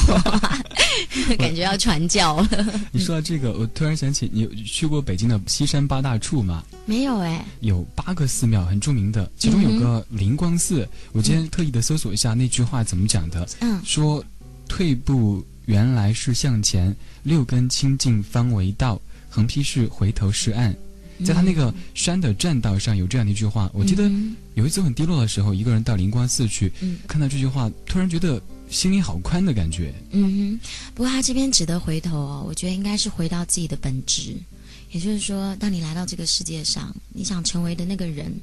[1.38, 2.50] 感觉要传教了。
[2.91, 6.63] 你说到这个，我突然想起，你有去过北京的西山八大处吗？
[6.86, 10.88] 没有哎、有八个寺庙，很著名的，其中有个灵光寺。
[11.12, 14.23] 我今天特意的搜索一下那句话怎么讲的，嗯说
[14.69, 20.73] 退步原来是向前，六根清净方为道，横批是回头是岸。
[21.25, 29.93] 在他那个山的栈道上有这样的一句话，我记得嗯有一次很低落的时候，一个人到灵光寺去，嗯看到这句话，突然觉得心里好宽的感觉。
[30.12, 30.60] 嗯哼，
[30.93, 34.36] 不过他这边值得回头哦，我觉得应该是回到自己的本质，
[34.91, 38.34] 也就是说，当你来到这个世界上，你想成为的那个人，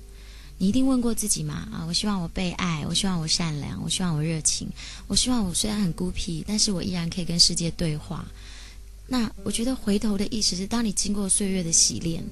[0.58, 1.68] 你一定问过自己嘛？
[1.72, 4.68] 啊，我希望我被爱，我希望我善良，我希望我热情，
[5.06, 8.24] 我希望我虽然很孤僻，但是我依然可以跟世界对话。
[9.06, 12.24] 那我觉得回头的意思是，当你经过岁月的洗练，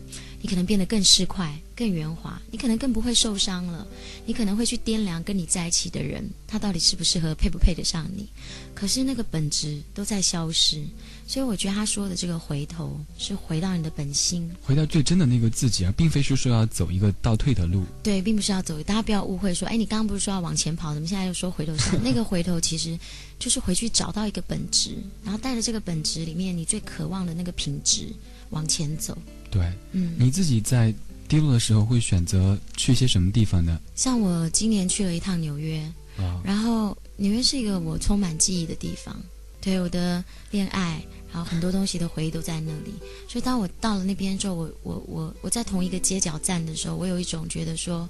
[0.42, 3.86] 你可能变得更市侩、更圆滑，你可能更不会受伤了，
[4.26, 8.28] 你可能会去掂量跟你在一起的人，他到底适不适合，配不配得上你。
[8.74, 10.82] 可是那个本质都在消失，
[11.28, 17.84] 所以我觉得他说的这个回头是回到你的本心，回到最真的那个自己，啊并非是说要走一个倒退的路。
[18.02, 21.96] 对，并不是要走，大家不要误会说，哎，你刚刚不是说要往前跑，怎么现在又说回头是？
[22.02, 22.98] 那个回头其实
[23.38, 28.08] 就是回去找到一个本质，然后带着这个本质里面你最渴望的那个品质
[28.52, 29.18] 往前走。
[29.50, 30.94] 对，嗯，你自己在
[31.28, 33.78] 低落的时候会选择去一些什么地方呢？
[33.94, 35.80] 像我今年去了一趟纽约，
[36.16, 39.14] 啊、然后纽约是一个我充满记忆的地方，
[39.60, 42.94] 对我的恋爱，然后很多东西的回忆都在那里。
[43.28, 48.08] 所以当我到了那边之后，我我我我在同一个街角站的时候，我有一种觉得说，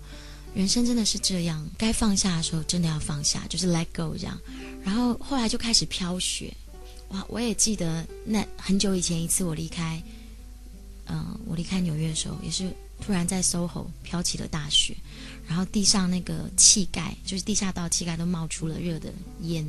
[0.55, 4.39] 人生真的是这样，该放下的时候真的要放下，就是 let go 这样。
[4.85, 6.53] 然后后来就开始飘雪，
[7.09, 7.25] 哇！
[7.29, 10.03] 我也记得那很久以前一次我离开，
[11.13, 12.69] 嗯、我离开纽约的时候，也是
[13.01, 14.97] 突然在 SOHO 飘起了大雪。
[15.47, 19.67] 然后地上那个气盖，就是地下道气盖都冒出了热的烟，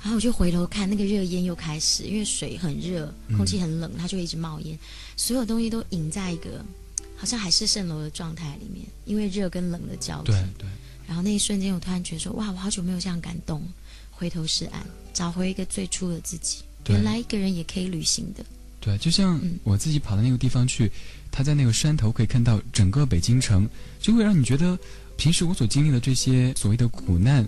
[0.00, 4.78] 然后我就回头看，那个热烟又开始，因为水很热，空气很冷，它就会一直冒烟，
[5.16, 6.64] 所有东西都隐在一个
[7.16, 10.32] 好像海市蜃楼的状态里面，因为热跟冷的交替。
[10.32, 10.68] 对对，
[11.06, 13.62] 然后那一瞬间，我突然觉得说，哇，我好久没有这样感动，
[14.10, 16.58] 回头是岸，找回一个最初的自己。
[16.84, 18.44] 对原来一个人也可以旅行的。
[18.82, 20.90] 对，就像嗯我自己跑到那个地方去，
[21.30, 23.66] 他在那个山头可以看到整个北京城，
[24.00, 24.76] 就会让你觉得
[25.16, 27.46] 平时我所经历的这些所谓的苦难，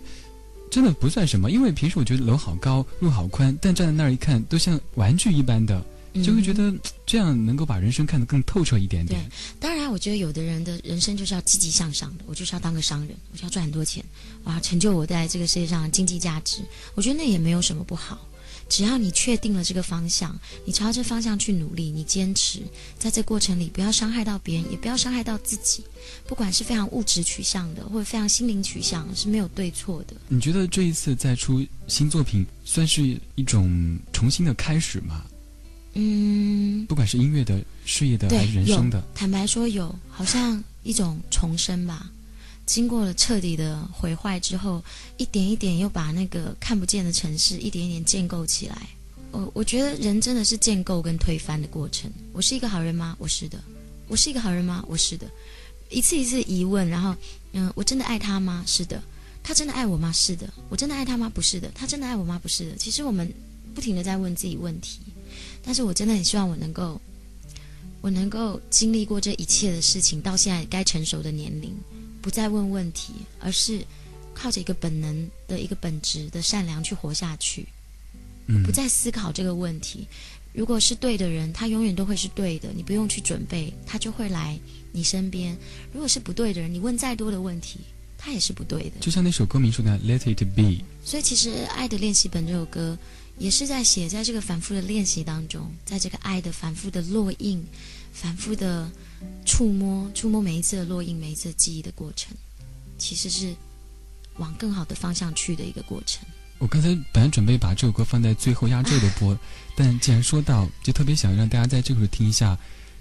[0.70, 1.50] 真的不算什么。
[1.50, 5.84] 因为平时我觉得楼好高，路好宽，但站在那儿一看，都像玩具一般的，
[6.22, 9.28] 就会觉嗯得这样能够把人生看得更透彻一点点。
[9.58, 14.04] 当然，我觉得有的人的人生就是要积极向上的，我就是要当个商人，我就要赚很多钱，
[14.44, 16.62] 我要成就我在这个世界上的经济价值。
[16.94, 18.24] 我觉得那也没有什么不好，
[18.68, 22.60] 只要你确定了这个方向，你朝这方向去努力，你坚持，
[22.98, 25.84] 在这过程里不要伤害到别人，也不要伤害到自己。
[26.26, 30.14] 不管是非常物质取向的，或者非常心灵取向，是没有对错的。
[30.28, 35.24] 你觉得这一次再出新作品，算是一种重新的开始吗？
[35.94, 42.10] 嗯，不管是音乐的、事业的还是，人生的，坦白说有，好像一种重生吧。
[42.66, 44.82] 经过了彻底的毁坏之后，
[45.16, 48.88] 一点一点又把那个看不见的城市一点一点建构起来。
[49.30, 52.10] 我我觉得人真的是建构跟推翻的过程。
[52.32, 53.16] 我是一个好人吗？
[53.18, 53.58] 我是的。
[54.06, 54.84] 我是一个好人吗？
[54.86, 55.26] 我是的。
[55.90, 57.14] 一次一次疑问，然后，
[57.52, 58.62] 嗯，我真的爱他吗？
[58.66, 59.02] 是的。
[59.42, 60.12] 他真的爱我吗？
[60.12, 60.48] 是的。
[60.68, 61.30] 我真的爱他吗？
[61.34, 61.70] 不是的。
[61.74, 62.38] 他真的爱我吗？
[62.42, 62.76] 不是的。
[62.76, 63.32] 其实我们
[63.74, 65.00] 不停的在问自己问题，
[65.62, 67.00] 但是我真的很希望我能够，
[68.00, 71.74] 我能够经历过这一切的事情，到现在该成熟的年龄，
[72.24, 73.84] 不再问问题，而是
[74.32, 77.66] 靠着一个本能的一个本质的善良去活下去，
[78.64, 80.08] 不再思考这个问题。
[80.54, 84.58] 如果是对的人，他永远都会是对的，你不用去准备，他就会来
[84.90, 85.54] 你身边。
[85.92, 87.80] 如果是不对的人，你问再多的问题，
[88.16, 88.92] 他也是不对的。
[89.02, 90.82] 就像那首歌名说的 “Let it be”。
[91.04, 92.96] 所以其实《爱的练习本》这首歌，
[93.36, 97.62] 也是在写在这个反复的练习当中，在这个爱的反复的落印、
[98.14, 98.90] 反复的
[99.44, 102.36] 触摸、触摸每一次的落印、每一次的记忆的过程，
[102.98, 103.54] 其实是
[104.38, 106.26] 往更好的方向去的一个过程。
[106.58, 109.36] 我刚才本来准备把这首歌放在最后压轴的播，
[109.76, 112.56] 但既然说到，就特别想让大家在这个时候听一下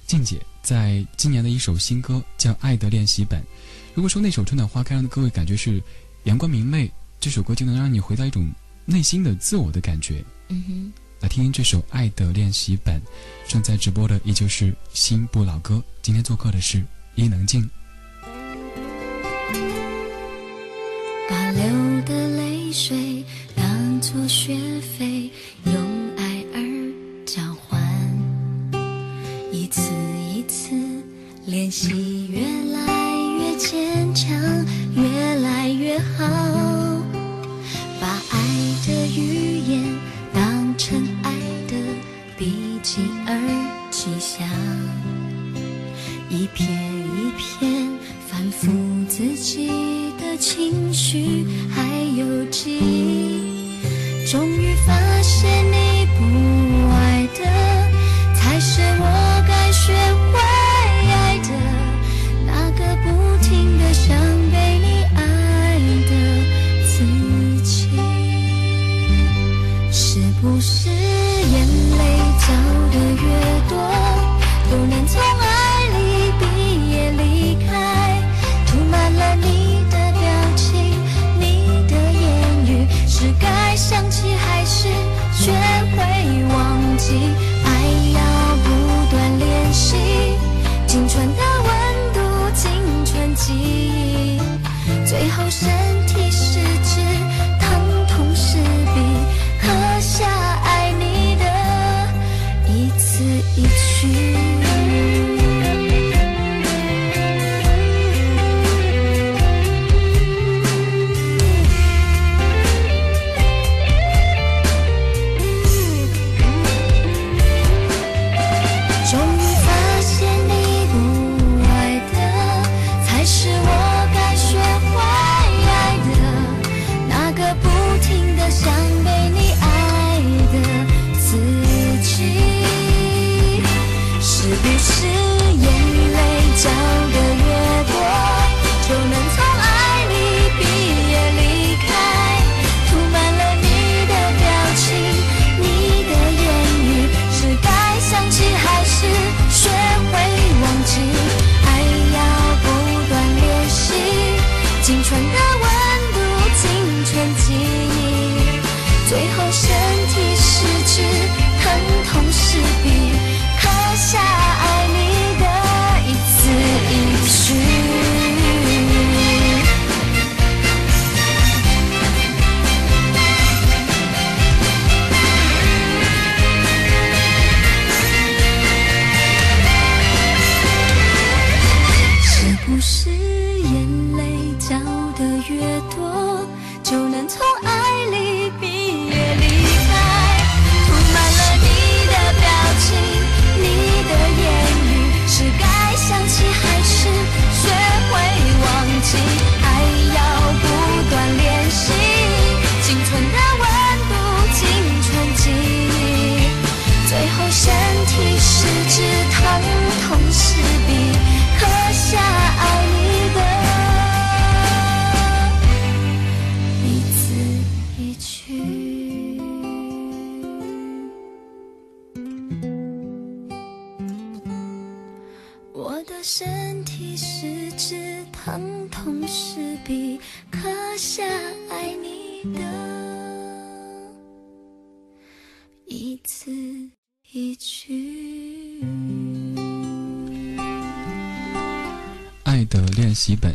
[0.05, 3.39] 静姐在今年的一首新歌，叫《爱的练习本》。
[3.93, 5.82] 如果说那首《春暖花开》让各位感觉是
[6.24, 8.51] 阳光明媚，这首歌就能让你回到一种
[8.86, 10.24] 内心的自我的感觉。
[10.49, 10.93] 嗯哼，
[11.24, 12.95] 来听听这首《爱的练习本》。
[13.47, 16.84] 正在直播的依旧是新不老歌，今天做客的是
[17.15, 17.67] 伊能静。
[21.30, 23.24] 把流的泪水
[23.55, 23.63] 当。
[24.03, 25.12] 做学费，
[43.26, 43.32] 而
[43.91, 44.47] 起想，
[46.30, 47.89] 一片一片
[48.28, 48.69] 反复
[49.07, 49.67] 自己
[50.19, 51.84] 的情绪，还
[52.17, 53.80] 有记忆。
[54.26, 55.82] 终于发现，你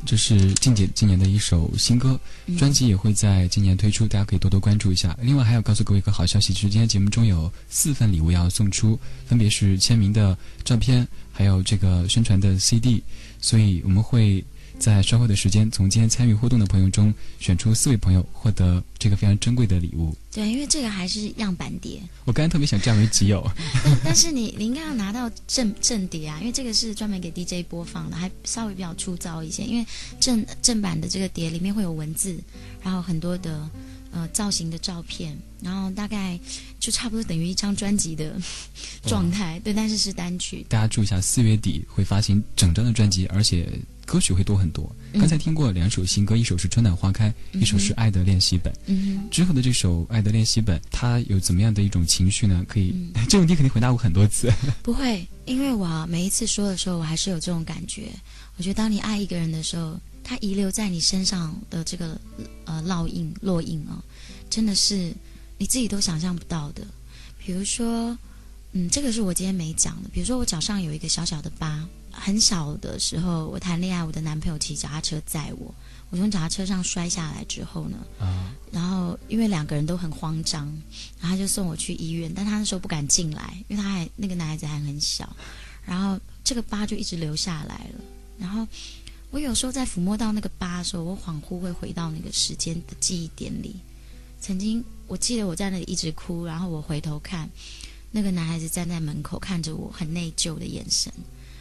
[0.09, 2.19] 这是静姐今年的一首新歌，
[2.57, 5.15] 专辑也会在今年推出，大家可以多多关注一下。
[5.21, 10.35] 另外还要告诉各位一个好消息，就是今天节目中有四份礼物要送出，分别是签名的
[10.65, 13.03] 照片，还有这个宣传的 CD，
[13.39, 14.43] 所以我们会。
[14.79, 20.15] 在稍后的时间，从今天参与互动的朋友中选出四位朋友，获得这个非常珍贵的礼物。
[20.33, 22.01] 对，因为这个还是样板碟。
[22.25, 23.45] 我刚才特别想占为己有。
[24.05, 29.65] 但是你你应该要拿到正正碟啊，因为这个是专门给 DJ 播放的，还稍微比较粗糙一些。
[29.65, 29.87] 因为
[30.21, 32.39] 正正版的这个碟里面会有文字，
[32.83, 33.69] 然后很多的
[34.11, 36.39] 呃造型的照片，然后大概
[36.81, 38.37] 就差不多等于一张专辑的
[39.07, 39.61] 状态。
[39.65, 40.65] 对，但是是单曲。
[40.69, 43.69] 大家注意一下，四月底会发行整张的专辑，而且。
[44.09, 44.91] 歌曲会多很多。
[45.13, 47.29] 刚才听过两首新歌，一首是《春暖花开》，
[47.61, 48.73] 一首是《爱的练习本》。
[48.87, 52.65] 嗯之后的这首《爱的练习本》，它有怎么样的一种情绪呢？
[52.67, 52.95] 可以，
[53.29, 54.51] 这个问题肯定回答过很多次。
[54.83, 58.05] 不会，因为我每一次说的时候，我还是有这种感觉。
[58.57, 62.21] 我觉得，当你爱一个人的时候，他遗留在你身上的这个
[62.67, 64.05] 呃烙印、烙印啊，
[64.51, 65.15] 真的是
[65.57, 66.87] 你自己都想象不到的。
[67.39, 68.17] 比如说，
[68.73, 70.09] 嗯，这个是我今天没讲的。
[70.11, 71.89] 比如说，我脚上有一个小小的疤。
[72.11, 75.73] 很小的时候，我谈恋爱，我的男朋友骑脚踏车载我，
[76.11, 77.97] 我从脚踏车上摔下来之后呢，
[78.73, 80.67] 然后因为两个人都很慌张，
[81.21, 85.33] 然后他就送我去医院，但他那时候不敢进来，因为他还那个男孩子还很小，
[85.87, 88.01] 然后这个疤就一直留下来了。
[88.37, 88.67] 然后
[89.31, 93.77] 我有时候在抚摸到那个疤的时候，我恍惚会回到那个时间的记忆点里。
[94.41, 97.51] 曾经我记得我在那里一直哭，然后我回头看，
[98.11, 101.13] 那个男孩子站在门口看着我，很内疚的眼神。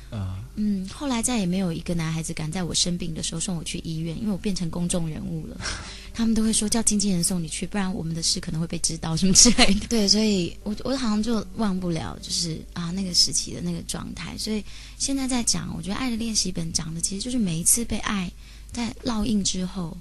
[0.10, 5.60] 啊，嗯，后来再也没有一个男孩子敢在我生病的时候送我去医院，因为我变成公众人物了。
[6.14, 9.86] 他们都会说叫经纪人送你去，不然我们的事可能会被知道什么之类的。
[9.90, 14.36] 对，所以我我好像就忘不了，就是啊那个时期的那个状态。
[14.36, 14.64] 所以
[14.98, 18.32] 现在在讲，我觉得《爱的练习本》讲的其实就是每一次被爱
[18.72, 19.96] 在烙印之后，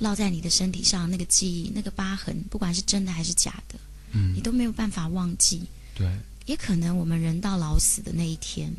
[0.00, 3.78] 烙在你的身体上那个记忆、那个疤痕，不管是真的还是假的，
[4.12, 5.62] 嗯，你都没有办法忘记。
[5.94, 6.10] 对，
[6.46, 8.74] 也可能我们人到老死的那一天。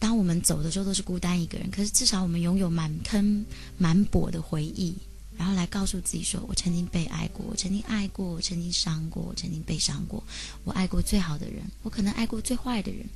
[0.00, 1.70] 当我们走的时候，都是孤单一个人。
[1.70, 3.44] 可是至少我们拥有满坑
[3.78, 4.96] 满钵的回忆，
[5.36, 10.24] 然后来告诉自己说：“我曾经被爱过，我曾经爱过，我曾经伤过，我曾经被伤过。
[10.64, 13.06] 我爱过最好的人，我可能爱过最坏的人，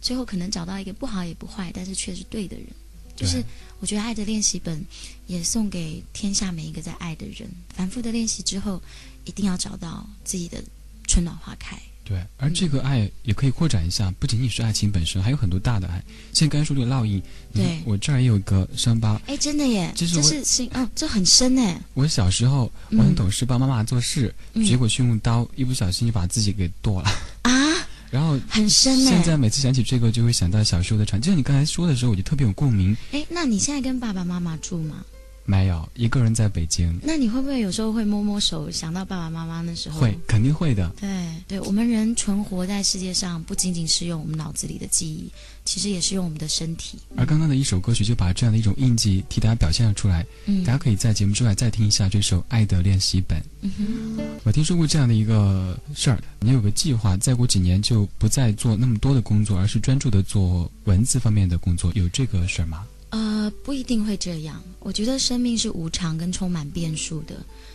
[0.00, 2.66] 最后可能找到一个不好也不坏，但是却是对的人。”
[3.14, 3.44] 就是
[3.80, 4.82] 我觉得爱的练习本
[5.26, 7.46] 也送给天下每一个在爱的人。
[7.68, 8.82] 反复的练习之后，
[9.26, 10.64] 一定要找到自己的
[11.06, 11.78] 春暖花开。
[12.10, 16.02] 对，而这个爱也可以扩展一下，不仅仅是爱情本身，还有很多大的爱。
[16.32, 17.22] 像刚才说这个烙印，
[17.54, 19.22] 对我这儿也有一个伤疤。
[19.26, 21.80] 哎，真的耶，这是是哦，这很深哎。
[21.94, 24.34] 我小时候我很懂事，帮妈妈做事，
[24.66, 27.08] 结果去用刀，一不小心就把自己给剁了
[27.42, 27.52] 啊。
[28.10, 29.10] 然后很深哎。
[29.12, 31.26] 现在每次想起这个，就会想到小时候的场景。
[31.26, 32.96] 就像你刚才说的时候，我就特别有共鸣。
[33.12, 35.04] 哎，那你现在跟爸爸妈妈住吗？
[35.50, 36.96] 没有一个人在北京。
[37.02, 40.00] 那你会不会有时候会摸摸手，想到爸爸妈妈那时候？
[40.00, 40.88] 会，肯定会的。
[41.00, 41.08] 对，
[41.48, 45.28] 对我们人存活在世界上，不仅仅是用我们脑子里的记忆，
[45.64, 46.98] 其实也是用我们的身体。
[47.16, 50.24] 而刚刚的一首歌曲就把这样的一种印记替大家表现了出来。
[50.46, 53.38] 嗯，大家可以在节目之外再听一下这首《爱的练习本》。
[53.62, 62.86] 嗯哼，我听说过这样的一个事儿，你有个计划，再过几年就不再做那么多的工作，而是专注的做文字方面的工作，有这个事儿吗？
[63.10, 64.62] 呃，不一定会这样。
[64.78, 67.34] 我觉得生命是无常跟充满变数的，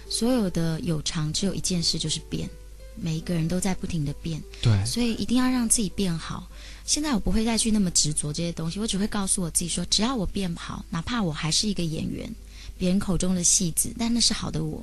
[0.10, 2.50] 所有的有常只有一件事就是变，
[2.96, 4.42] 每一个人都在不停的变。
[4.62, 6.50] 对，所以一定要让自己变好。
[6.86, 12.34] 现在我不会再去那么执着这些东西，我只会告诉我自己说，只要我变好，哪怕我还是一个演员，
[12.78, 14.82] 别人口中的戏子，但那是好的我。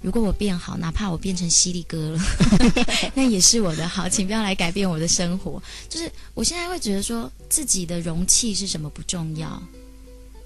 [0.00, 2.18] 如果我变好，哪怕我变成犀利哥了，
[3.14, 5.62] 那也是我的好，请不要来改变我的生活。
[5.88, 9.62] 就是我现在会觉得说，自己的容器是什么不重要。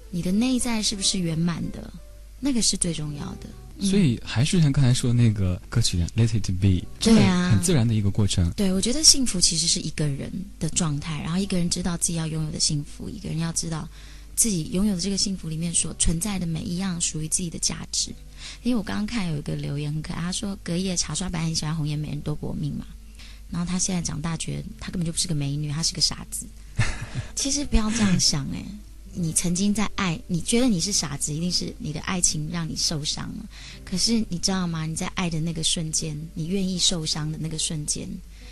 [0.09, 1.91] 你的内在是不是圆满的？
[2.39, 3.47] 那个是最重要的。
[3.79, 6.67] 所以还是像刚才说的那个歌曲《Let It Be》，
[6.99, 8.49] 对啊，很自然的一个过程。
[8.51, 13.87] 对，我觉得幸福其实是一个人的状态，然后一个人知道自己要拥有的幸福，一个人要知道
[14.35, 18.09] 自己拥有的这个幸福里面所存在的每一样属于自己的价值。
[18.63, 22.87] 因为我刚刚看有一个留言很可爱，他说隔夜茶刷白很喜欢红颜美人多薄命嘛，
[23.51, 26.47] 然后他现在长大觉得他根本就不是个美女，他是个傻子。
[27.35, 28.65] 其实不要这样想哎。
[29.19, 33.45] 你曾经在爱，你觉得你是傻子，一定是你的爱情让你受伤了。
[33.83, 34.85] 可是你知道吗？
[34.85, 38.07] 你在爱的那个瞬间，你愿意受伤的那个瞬间，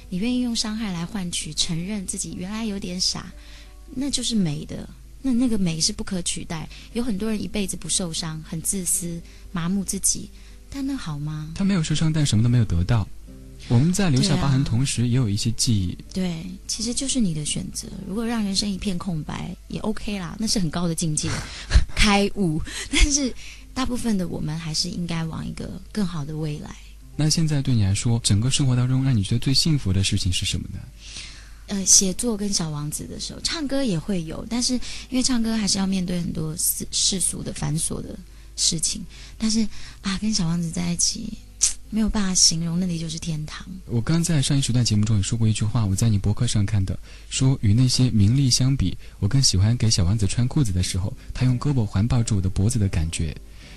[0.09, 3.31] 你愿意用伤害来换取承认自己原来有点傻，
[3.93, 4.89] 那就是美的。
[5.21, 6.69] 那那个美是不可取代。
[6.93, 10.29] 有很多人一辈子不受伤，很自私，麻木自己，
[10.69, 11.51] 但那好吗？
[11.55, 13.07] 他没有受伤，但什么都没有得到。
[13.67, 15.97] 我们在留下疤痕同时，也有一些记忆。
[16.13, 17.87] 对，其实就是你的选择。
[18.07, 21.29] 如果让人生一片空白，也 OK 啦，那是很高的境界，
[21.95, 22.61] 开悟。
[22.91, 23.33] 但是
[23.73, 26.75] 大部分的我们还是应该往一个更好的未来。
[27.15, 30.79] 那现在对你来说，整个生活当中让你觉得最幸福的事情是什么呢？
[31.67, 34.73] 呃，写作跟小王子的时候，唱歌也会有，但是
[35.09, 38.15] 因为唱歌还是要面对很多世世俗的繁琐的
[38.55, 39.03] 事情。
[39.37, 39.67] 但是
[40.01, 41.33] 啊，跟小王子在一起，
[41.89, 43.65] 没有办法形容，那里就是天堂。
[43.85, 46.97] 我刚在上一时段节目中也说过一句话，我在你博客上看的，
[47.29, 53.35] 说与那些名利相比，我更喜欢给小王子穿裤子的时候，他用胳膊环抱住我的脖子的感觉。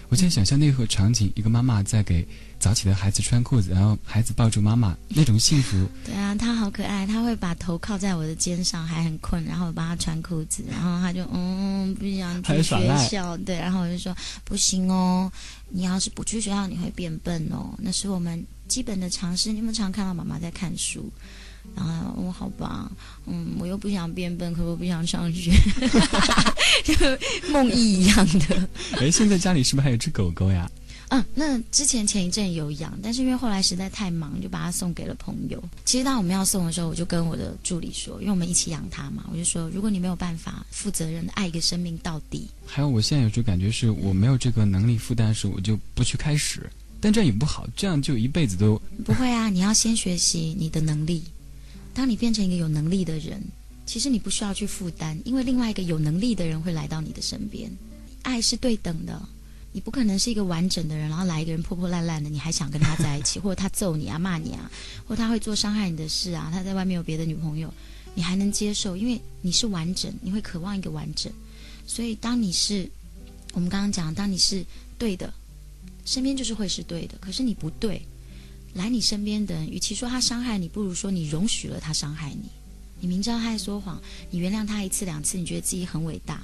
[0.09, 2.27] 我现在想象那个场景，一个妈妈在给
[2.59, 5.87] 早起的孩子穿裤子，然后孩子抱住妈妈，那种幸福。
[6.07, 15.31] 对啊，他好可爱，他会把头靠在我的肩上，还很困，然后我帮他穿裤子，然后他就嗯不想去学校，对，然后我就说不行哦，
[15.69, 19.51] 你要是不去学校，你会变笨哦，那是我们基本的常识。
[19.51, 21.13] 你有没有常看到妈妈在看书？
[21.77, 22.91] 然后我、哦、好吧，
[23.27, 26.01] 嗯，我又不想变笨，可我不想上学，就
[27.51, 28.69] 梦呓一样的。
[29.01, 30.71] 哎，现在家里是不是还有只狗狗呀？
[31.11, 35.63] 嗯，那之前前一阵有养，但是因为后来实在太忙，就把它送给了朋友。
[35.87, 46.69] 其实当我们要送的时候，我就跟我的助理说，因为我们一起养它嘛，我就说，如果你没有办法负责任的爱一个生命到底，还有，我现在有种感觉是我没有这个能力负担时，我就不去开始。
[47.01, 51.23] 但这样也不好，这样就一辈子都不会啊，你要先学习你的能力。
[51.95, 53.43] 当你变成一个有能力的人，
[53.89, 57.73] 其实你不需要去负担，因为另外一个有能力的人会来到你的身边。
[58.21, 59.19] 爱是对等的，
[59.73, 64.71] 你不可能是一个完整的人，然后来一个人破破烂烂的，你还想跟他在一起， 或者他揍你啊、骂你啊，
[65.07, 67.73] 或者他会做伤害你的事啊，他在外面有别的女朋友，
[68.15, 71.33] 你还能接受，因为你是完整，你会渴望一个完整。
[71.87, 72.87] 所以当你是，
[73.55, 74.63] 我们刚刚讲，当你是
[74.99, 75.33] 对的，
[76.05, 78.03] 身边就是会是对的，可是你不对。
[78.75, 82.51] 来你身边的人，与其说他伤害你，不如说你容许了他伤害你。
[83.01, 86.41] 你明知道他在说谎，你原谅他一次两次，你觉得自己很伟大，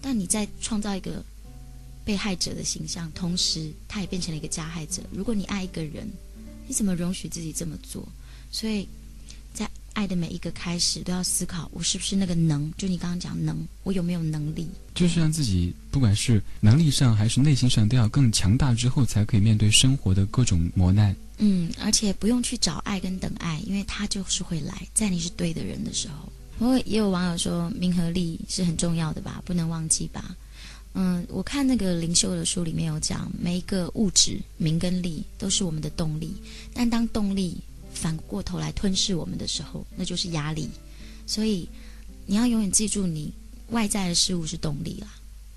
[0.00, 1.24] 但你在创造一个
[2.04, 5.02] 被害者的形象，同时他也变成了一个加害者。
[5.12, 6.08] 如果你爱一个人，
[6.66, 8.06] 你怎么容许自己这么做？
[8.50, 8.88] 所以
[9.94, 14.66] 爱的每一个开始，都要思考我是不是那个能，就你刚刚讲能，我有没有能力？
[14.94, 21.14] 就是让自己不管是能力上还是内心上都要更强大之后，才可以面对生活的各种磨难。
[21.38, 26.32] 嗯，而且不用去找爱跟等爱，因为他就是会来，在你是对的人的时候。
[26.58, 30.36] 不过也有网友说，名和利是很重要的吧，不能忘记吧。
[30.94, 36.34] 嗯，我看那个灵修的书里面有讲，每一个物质名跟利都是我们的动力，
[36.74, 37.56] 但当动力
[38.02, 40.68] 反过头来吞噬我们的时候，那就是压力。
[41.24, 41.68] 所以
[42.26, 43.32] 你要永远记住，你
[43.70, 45.06] 外在的事物是动力啦。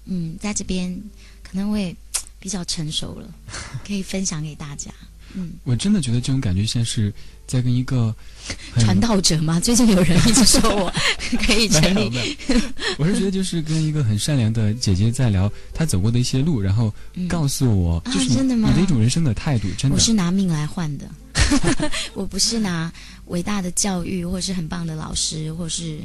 [0.06, 0.96] 嗯，在这边
[1.42, 1.96] 可能会
[2.40, 3.28] 比较成熟了，
[3.84, 4.92] 可以分享给大家。
[5.34, 7.12] 嗯，我真的觉得这种感觉像是
[7.46, 8.16] 在跟一个
[8.78, 9.60] 传道者吗？
[9.60, 10.94] 最近有人一直说我
[11.46, 12.38] 可以成立，
[12.98, 16.94] 我是觉得就是跟一个很善良的姐姐在聊她走过的一些路，然后
[17.28, 20.00] 告诉我，啊就是你的一种人生的态度，真的我。
[20.00, 21.10] 是拿命来换的，
[22.14, 22.92] 我不是拿
[23.28, 26.00] 伟大的教育，或是很棒的老师，或是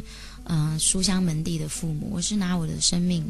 [0.45, 3.25] 嗯、呃书香门第的父母，我是拿我的生命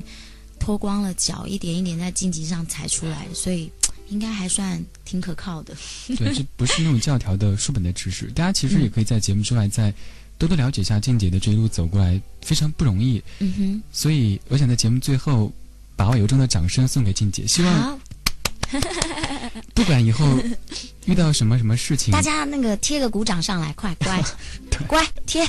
[0.58, 3.70] 脱光了脚，一点一点在荆棘上踩出来，所以
[4.08, 5.74] 应该还算挺可靠的。
[6.16, 9.92] 对，这 不是那种教条的书本的知识，大家其实也可以在节目之外再
[10.38, 13.22] 多多了解一下静姐的这一路走过来，非常不容易。
[13.40, 15.52] 嗯哼，所以我想在节目最后
[15.96, 17.98] 把我由衷的掌声送给静姐，希望好，
[19.74, 20.24] 不管以后
[21.06, 24.22] 遇到什么什么事情大，家那个贴个鼓掌上来，快乖
[24.86, 25.44] 乖贴，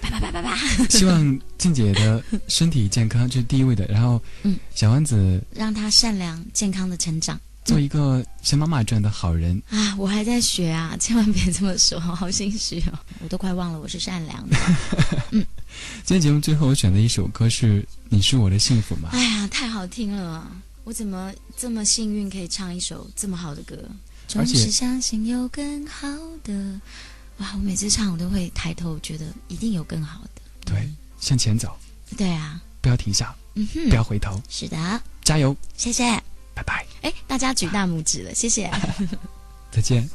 [0.00, 0.56] 拜拜拜拜拜，
[0.88, 3.86] 希望静姐的身体健康这是第一位的。
[3.86, 7.38] 然后，嗯，小丸子让她善良健康的成长。
[7.64, 9.62] 做一个像妈妈这样的好人。
[9.70, 14.56] 啊，我还在学啊， 千万别这么说，好心虚哦，我都快忘了我是善良的。
[15.30, 15.46] 嗯
[16.04, 19.10] 今天节目最后我选的一首歌是《你是我的幸福》吗？
[19.12, 20.46] 哎呀，太好听了！
[20.84, 23.78] 我怎么这么幸运可以唱一首这么好的歌？
[24.28, 26.06] 总是相信有更好
[26.42, 26.80] 的。
[27.38, 30.42] 哇，我每次唱我都会抬头，觉得一定有更好的。
[30.64, 30.88] 对，
[31.20, 31.76] 向前走，
[32.16, 36.04] 对啊，不要停下，嗯哼，不要回头，是的，加油，谢谢。
[36.54, 38.70] 拜拜，哎，大家举大拇指了，谢谢。
[39.70, 40.08] 再见。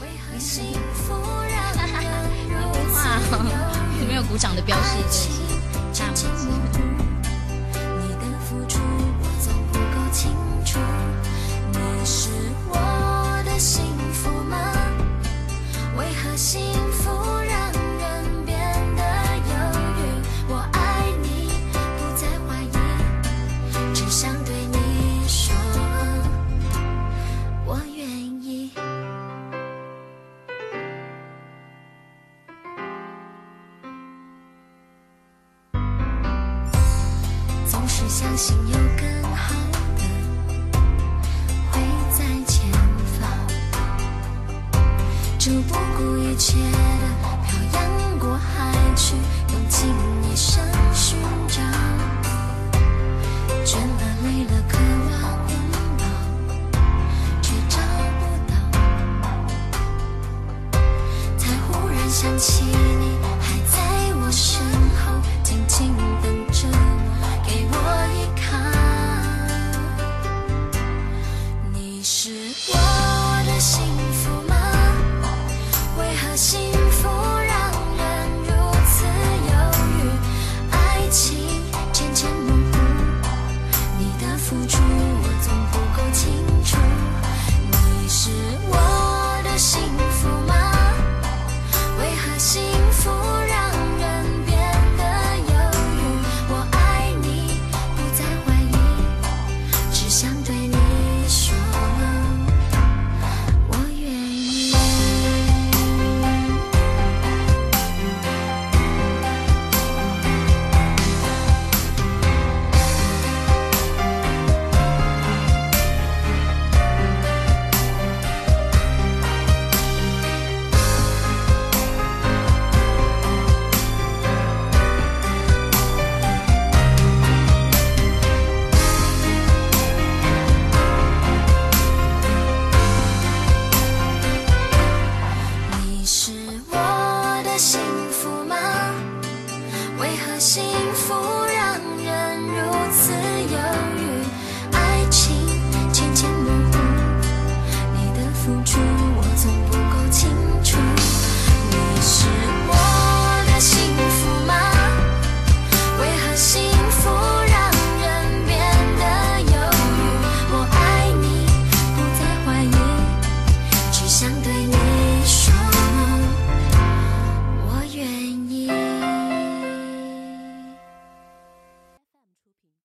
[0.00, 1.12] 为何幸福
[1.48, 1.88] 让人
[4.00, 4.96] 有没有鼓掌的标爱